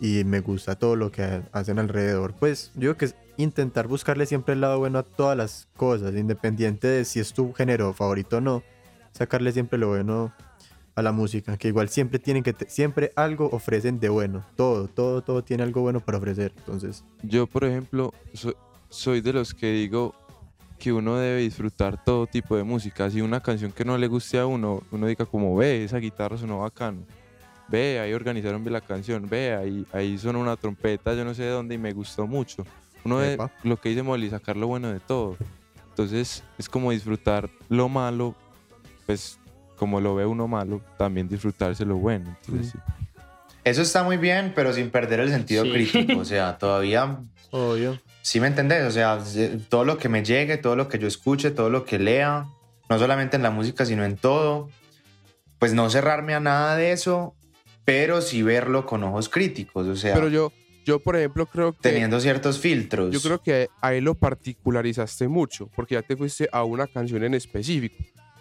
y 0.01 0.23
me 0.23 0.39
gusta 0.41 0.75
todo 0.75 0.95
lo 0.95 1.12
que 1.12 1.41
hacen 1.51 1.79
alrededor. 1.79 2.34
Pues 2.34 2.71
yo 2.75 2.82
digo 2.82 2.95
que 2.97 3.05
es 3.05 3.15
intentar 3.38 3.88
buscarle 3.88 4.25
siempre 4.25 4.53
el 4.53 4.62
lado 4.62 4.79
bueno 4.79 4.99
a 4.99 5.03
todas 5.03 5.38
las 5.38 5.67
cosas, 5.77 6.13
independiente 6.15 6.88
de 6.88 7.05
si 7.05 7.19
es 7.19 7.34
tu 7.34 7.53
género 7.53 7.93
favorito 7.93 8.38
o 8.38 8.41
no. 8.41 8.63
Sacarle 9.13 9.51
siempre 9.51 9.79
lo 9.79 9.88
bueno 9.89 10.34
a 10.95 11.01
la 11.01 11.13
música, 11.13 11.58
que 11.58 11.69
igual 11.69 11.88
siempre 11.88 12.19
tienen 12.19 12.43
que, 12.43 12.53
siempre 12.67 13.13
algo 13.15 13.49
ofrecen 13.53 14.01
de 14.01 14.10
bueno, 14.10 14.43
todo, 14.58 14.89
todo, 14.89 15.21
todo 15.21 15.43
tiene 15.43 15.63
algo 15.63 15.82
bueno 15.82 16.01
para 16.01 16.17
ofrecer, 16.17 16.51
entonces, 16.58 17.05
Yo, 17.23 17.47
por 17.47 17.63
ejemplo, 17.63 18.13
so- 18.34 18.53
soy 18.89 19.21
de 19.21 19.32
los 19.32 19.53
que 19.53 19.71
digo 19.71 20.13
que 20.79 20.91
uno 20.93 21.17
debe 21.17 21.41
disfrutar 21.41 22.03
todo 22.03 22.25
tipo 22.25 22.55
de 22.55 22.63
música. 22.63 23.09
Si 23.09 23.21
una 23.21 23.41
canción 23.41 23.71
que 23.71 23.85
no 23.85 23.97
le 23.97 24.07
guste 24.07 24.39
a 24.39 24.45
uno, 24.45 24.81
uno 24.91 25.05
diga 25.07 25.25
como, 25.25 25.55
ve, 25.55 25.83
esa 25.83 25.97
guitarra 25.97 26.37
sonó 26.37 26.59
bacano. 26.59 27.01
Ve, 27.67 27.99
ahí 27.99 28.13
organizaron 28.13 28.63
bien 28.63 28.73
la 28.73 28.81
canción. 28.81 29.27
Ve, 29.29 29.53
ahí, 29.55 29.85
ahí 29.93 30.17
sonó 30.17 30.39
una 30.39 30.55
trompeta, 30.55 31.13
yo 31.13 31.23
no 31.23 31.33
sé 31.35 31.43
de 31.43 31.49
dónde 31.49 31.75
y 31.75 31.77
me 31.77 31.91
gustó 31.93 32.25
mucho. 32.25 32.65
Uno 33.03 33.21
Epa. 33.23 33.51
lo 33.63 33.77
que 33.77 33.89
dice 33.89 34.01
Molly, 34.01 34.29
sacar 34.29 34.57
lo 34.57 34.67
bueno 34.67 34.87
de 34.91 34.99
todo. 34.99 35.37
Entonces, 35.89 36.43
es 36.57 36.67
como 36.69 36.91
disfrutar 36.91 37.49
lo 37.67 37.89
malo, 37.89 38.33
pues 39.05 39.37
como 39.75 39.99
lo 40.01 40.15
ve 40.15 40.25
uno 40.25 40.47
malo, 40.47 40.81
también 40.97 41.27
disfrutarse 41.27 41.85
lo 41.85 41.97
bueno. 41.97 42.35
Entonces, 42.41 42.71
sí. 42.71 42.79
Eso 43.65 43.81
está 43.81 44.03
muy 44.03 44.17
bien, 44.17 44.53
pero 44.55 44.73
sin 44.73 44.89
perder 44.89 45.19
el 45.19 45.29
sentido 45.29 45.63
Sí. 45.65 45.71
crítico. 45.71 46.19
O 46.21 46.25
sea, 46.25 46.57
todavía 46.57 47.19
obvio. 47.51 47.99
¿Sí 48.21 48.39
me 48.39 48.47
entendés? 48.47 48.84
O 48.86 48.91
sea, 48.91 49.19
se- 49.23 49.58
todo 49.58 49.86
lo 49.86 49.97
que 49.97 50.10
me 50.10 50.23
llegue, 50.23 50.58
todo 50.58 50.75
lo 50.75 50.88
que 50.88 50.99
yo 50.99 51.08
escuche, 51.08 51.51
todo 51.51 51.69
lo 51.69 51.86
que 51.86 51.99
lea, 51.99 52.45
no 52.89 52.99
solamente 52.99 53.38
en 53.38 53.43
la 53.43 53.51
música, 53.51 53.86
sino 53.86 54.03
en 54.03 54.17
todo, 54.17 54.69
pues 55.58 55.73
no 55.73 55.89
cerrarme 55.89 56.34
a 56.34 56.39
nada 56.39 56.75
de 56.75 56.91
eso, 56.91 57.36
pero 57.86 58.21
sí 58.21 58.43
verlo 58.43 58.86
con 58.86 59.03
ojos 59.03 59.29
críticos, 59.29 59.88
o 59.88 59.95
sea, 59.95 60.13
Pero 60.13 60.27
yo, 60.29 60.51
yo 60.86 60.99
por 60.99 61.15
ejemplo, 61.15 61.45
creo 61.45 61.73
que... 61.73 61.79
teniendo 61.82 62.19
ciertos 62.19 62.60
filtros. 62.60 63.12
Yo 63.13 63.21
creo 63.21 63.41
que 63.41 63.69
ahí 63.82 64.01
lo 64.01 64.15
particularizaste 64.15 65.27
mucho, 65.27 65.67
porque 65.75 65.95
ya 65.95 66.01
te 66.01 66.15
fuiste 66.15 66.47
a 66.51 66.63
una 66.63 66.88
canción 66.88 67.23
en 67.23 67.34
específico. 67.34 67.95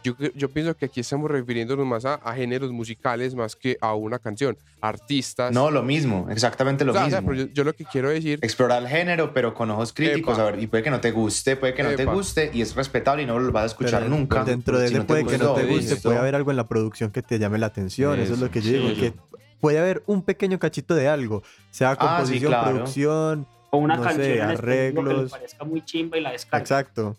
Yo, 0.04 0.14
yo 0.34 0.48
pienso 0.48 0.74
que 0.76 0.86
aquí 0.86 1.00
estamos 1.00 1.30
refiriéndonos 1.30 1.84
más 1.86 2.04
a, 2.04 2.14
a 2.14 2.34
géneros 2.34 2.70
musicales 2.72 3.34
más 3.34 3.56
que 3.56 3.76
a 3.80 3.94
una 3.94 4.18
canción. 4.18 4.56
Artistas. 4.80 5.52
No, 5.52 5.70
lo 5.70 5.82
mismo, 5.82 6.28
exactamente 6.30 6.84
lo 6.84 6.92
O 6.92 6.94
sea, 6.94 7.06
o 7.06 7.10
sea, 7.10 7.20
mismo. 7.20 7.32
pero 7.34 7.46
yo, 7.48 7.52
yo 7.52 7.64
lo 7.64 7.72
que 7.74 7.84
quiero 7.84 8.08
decir, 8.10 8.38
Explorar 8.42 8.82
el 8.82 8.88
género, 8.88 9.34
pero 9.34 9.54
con 9.54 9.70
ojos 9.70 9.92
críticos, 9.92 10.38
Epa. 10.38 10.46
a 10.48 10.50
ver, 10.52 10.62
y 10.62 10.66
puede 10.68 10.82
que 10.84 10.90
no 10.90 11.00
te 11.00 11.10
guste, 11.10 11.56
puede 11.56 11.74
que 11.74 11.82
no 11.82 11.90
te 11.94 12.02
Epa. 12.04 12.14
guste, 12.14 12.50
y 12.54 12.62
es 12.62 12.74
respetable 12.76 13.24
y 13.24 13.26
no 13.26 13.38
lo 13.38 13.50
vas 13.52 13.64
a 13.64 13.66
escuchar 13.66 14.02
Pero 14.04 14.14
nunca. 14.16 14.44
Dentro 14.44 14.78
de 14.78 14.88
Si 14.88 14.94
ese 14.94 15.00
no 15.00 15.06
puede 15.06 15.24
que 15.26 15.36
no 15.38 15.54
te 15.54 15.64
guste, 15.64 15.94
listo. 15.94 16.08
puede 16.08 16.18
haber 16.20 16.34
algo 16.36 16.50
en 16.52 16.56
la 16.56 16.68
producción 16.68 17.10
que 17.10 17.22
te 17.22 17.38
llame 17.38 17.58
la 17.58 17.66
atención, 17.66 18.18
eso, 18.20 18.34
es 18.34 18.38
lo 18.38 18.46
Eso, 18.46 18.52
que 18.52 18.60
yo 18.62 18.70
sí, 18.70 18.76
digo, 18.76 18.88
eso. 18.90 19.00
que 19.00 19.12
puede 19.60 19.78
haber 19.80 20.02
un 20.06 20.22
pequeño 20.22 20.58
cachito 20.60 20.94
de 20.94 21.08
algo, 21.08 21.42
sea 21.72 21.90
Ah, 21.90 21.94
sí, 21.94 22.06
composición, 22.06 22.50
claro. 22.52 22.70
producción, 22.70 23.46
O 23.70 23.78
una 23.78 23.96
no 23.96 24.02
canción 24.04 24.24
sé, 24.24 24.38
específico 24.38 24.60
que 24.60 24.62
le 24.62 25.10
arreglos. 25.10 25.30
parezca 25.32 25.64
muy 25.64 25.84
chimba 25.84 26.16
y 26.16 26.20
la 26.20 26.30
descarga. 26.30 26.62
exacto, 26.62 27.16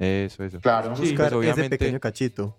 Eso, 0.00 0.42
eso. 0.42 0.58
Claro. 0.60 0.96
Sí. 0.96 1.02
buscar 1.02 1.26
ese 1.28 1.36
obviamente- 1.36 1.78
pequeño 1.78 2.00
cachito. 2.00 2.56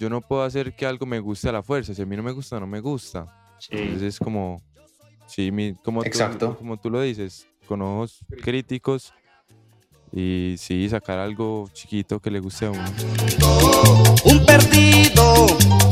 Yo 0.00 0.10
no 0.10 0.20
puedo 0.20 0.42
hacer 0.42 0.74
que 0.74 0.86
algo 0.86 1.06
me 1.06 1.20
guste 1.20 1.48
a 1.48 1.52
la 1.52 1.62
fuerza. 1.62 1.94
Si 1.94 2.02
a 2.02 2.06
mí 2.06 2.16
no 2.16 2.22
me 2.24 2.32
gusta, 2.32 2.58
no 2.58 2.66
me 2.66 2.80
gusta. 2.80 3.26
Sí. 3.60 3.68
Entonces 3.72 4.14
es 4.14 4.18
como, 4.18 4.60
sí, 5.26 5.52
mi- 5.52 5.74
como, 5.84 6.02
Exacto. 6.04 6.50
Tú, 6.50 6.56
como 6.58 6.76
tú 6.80 6.90
lo 6.90 7.00
dices, 7.00 7.46
con 7.68 7.80
ojos 7.82 8.18
críticos 8.42 9.12
y 10.10 10.56
sí, 10.58 10.88
sacar 10.88 11.18
algo 11.18 11.68
chiquito 11.72 12.18
que 12.20 12.30
le 12.30 12.40
guste 12.40 12.66
a 12.66 12.70
uno. 12.72 12.84
un 14.24 14.44
perdido, 14.46 15.46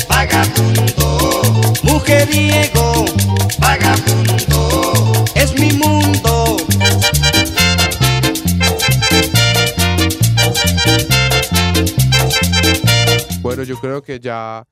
vagabundo, 0.09 1.73
mujeriego, 1.85 3.05
vagabundo, 3.61 5.25
es 5.37 5.55
mi 5.59 5.73
mundo. 5.75 6.57
Bueno, 13.57 13.63
yo 13.65 13.81
creo 13.81 14.03
que 14.03 14.21
ya 14.21 14.67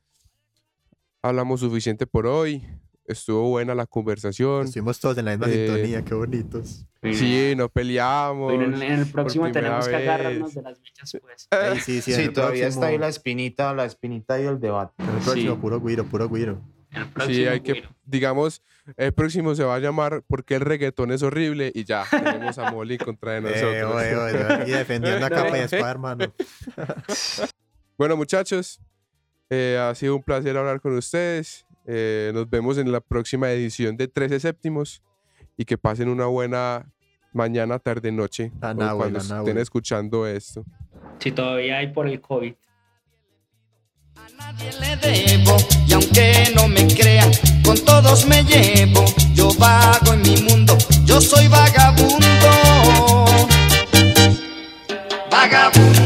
hablamos 1.23 1.61
suficiente 1.61 2.07
por 2.07 2.27
hoy. 2.27 2.63
Estuvo 3.07 3.49
buena 3.49 3.75
la 3.75 3.87
conversación. 3.87 4.67
Estuvimos 4.67 5.01
todos 5.01 5.19
en 5.19 5.25
la 5.25 5.33
misma 5.33 5.49
Eh, 5.49 5.67
sintonía, 5.67 6.05
qué 6.05 6.15
bonitos. 6.15 6.87
Sí, 7.13 7.55
no 7.57 7.69
peleamos. 7.69 8.53
Pero 8.53 8.65
en, 8.67 8.75
en 8.83 9.01
el 9.01 9.07
próximo 9.11 9.51
tenemos 9.51 9.89
que 9.89 9.97
agarrarnos 9.97 10.55
de 10.55 10.63
las 10.63 10.79
mechas, 10.81 11.17
pues. 11.21 11.49
Sí, 11.85 12.01
sí, 12.03 12.13
Sí, 12.13 12.29
todavía 12.29 12.69
está 12.69 12.87
ahí 12.87 12.93
próximo- 12.99 13.01
la 13.01 13.09
espinita, 13.09 13.75
la 13.75 13.85
espinita 13.85 14.41
y 14.41 14.45
el 14.47 14.61
debate. 14.61 14.93
en 15.03 15.09
el 15.09 15.23
próximo, 15.23 15.55
Sí. 15.55 15.61
puro 15.61 15.81
guiro, 15.81 16.05
puro 16.05 16.29
guiro. 16.29 16.61
El 16.93 17.07
próximo, 17.09 17.35
Sí, 17.37 17.47
hay 17.47 17.61
que, 17.61 17.83
digamos, 18.05 18.63
el 18.97 19.13
próximo 19.13 19.55
se 19.57 19.63
va 19.65 19.77
a 19.77 19.79
llamar 19.81 20.23
¿Por 20.27 20.45
qué 20.45 20.57
el 20.57 20.61
reggaetón 20.61 21.11
es 21.13 21.23
horrible? 21.25 21.73
Y 21.75 21.85
ya, 21.85 22.05
tenemos 22.11 22.59
a 22.59 22.71
Molly 22.71 22.97
contra 22.99 23.33
de 23.33 23.41
nosotros. 23.43 23.73
Eh, 23.75 23.85
oye, 23.85 24.17
oye, 24.17 24.53
aquí 24.55 24.71
defendiendo 24.71 25.27
a 25.27 25.31
capa 25.31 25.59
y 25.59 25.61
espada, 25.63 25.91
hermano. 25.91 26.33
Bueno, 28.01 28.17
muchachos, 28.17 28.81
eh, 29.51 29.79
ha 29.79 29.95
sido 29.95 30.17
un 30.17 30.23
placer 30.23 30.57
hablar 30.57 30.81
con 30.81 30.97
ustedes. 30.97 31.67
Eh, 31.85 32.31
nos 32.33 32.49
vemos 32.49 32.79
en 32.79 32.91
la 32.91 33.03
próxima 33.03 33.51
edición 33.51 33.99
de 33.99 34.09
13 34.09 34.41
séptimos 34.41 35.03
y 35.55 35.67
que 35.67 35.77
pasen 35.77 36.09
una 36.09 36.25
buena 36.25 36.91
mañana, 37.35 37.79
tarde, 37.79 38.11
noche 38.11 38.53
náhuatl, 38.63 38.97
cuando 38.97 39.19
la 39.19 39.41
estén 39.41 39.59
escuchando 39.59 40.27
esto. 40.27 40.65
Si 41.19 41.31
todavía 41.31 41.77
hay 41.77 41.89
por 41.89 42.09
el 42.09 42.23
COVID. 42.23 42.55
A 44.17 44.29
nadie 44.39 44.71
le 44.81 44.97
debo 44.97 45.59
y 45.87 45.93
aunque 45.93 46.55
no 46.55 46.69
me 46.69 46.87
crean, 46.87 47.31
con 47.63 47.77
todos 47.85 48.27
me 48.27 48.43
llevo. 48.45 49.05
Yo 49.35 49.51
vago 49.59 50.15
en 50.15 50.23
mi 50.23 50.41
mundo, 50.41 50.75
yo 51.05 51.21
soy 51.21 51.49
vagabundo. 51.49 52.27
Vagabundo, 55.31 56.00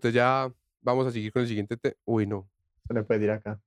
entonces 0.00 0.14
ya 0.14 0.50
vamos 0.80 1.06
a 1.06 1.10
seguir 1.10 1.30
con 1.30 1.42
el 1.42 1.48
siguiente 1.48 1.76
tema. 1.76 1.94
Uy, 2.06 2.26
no. 2.26 2.48
Se 2.88 2.94
le 2.94 3.02
puede 3.02 3.24
ir 3.24 3.30
acá. 3.30 3.60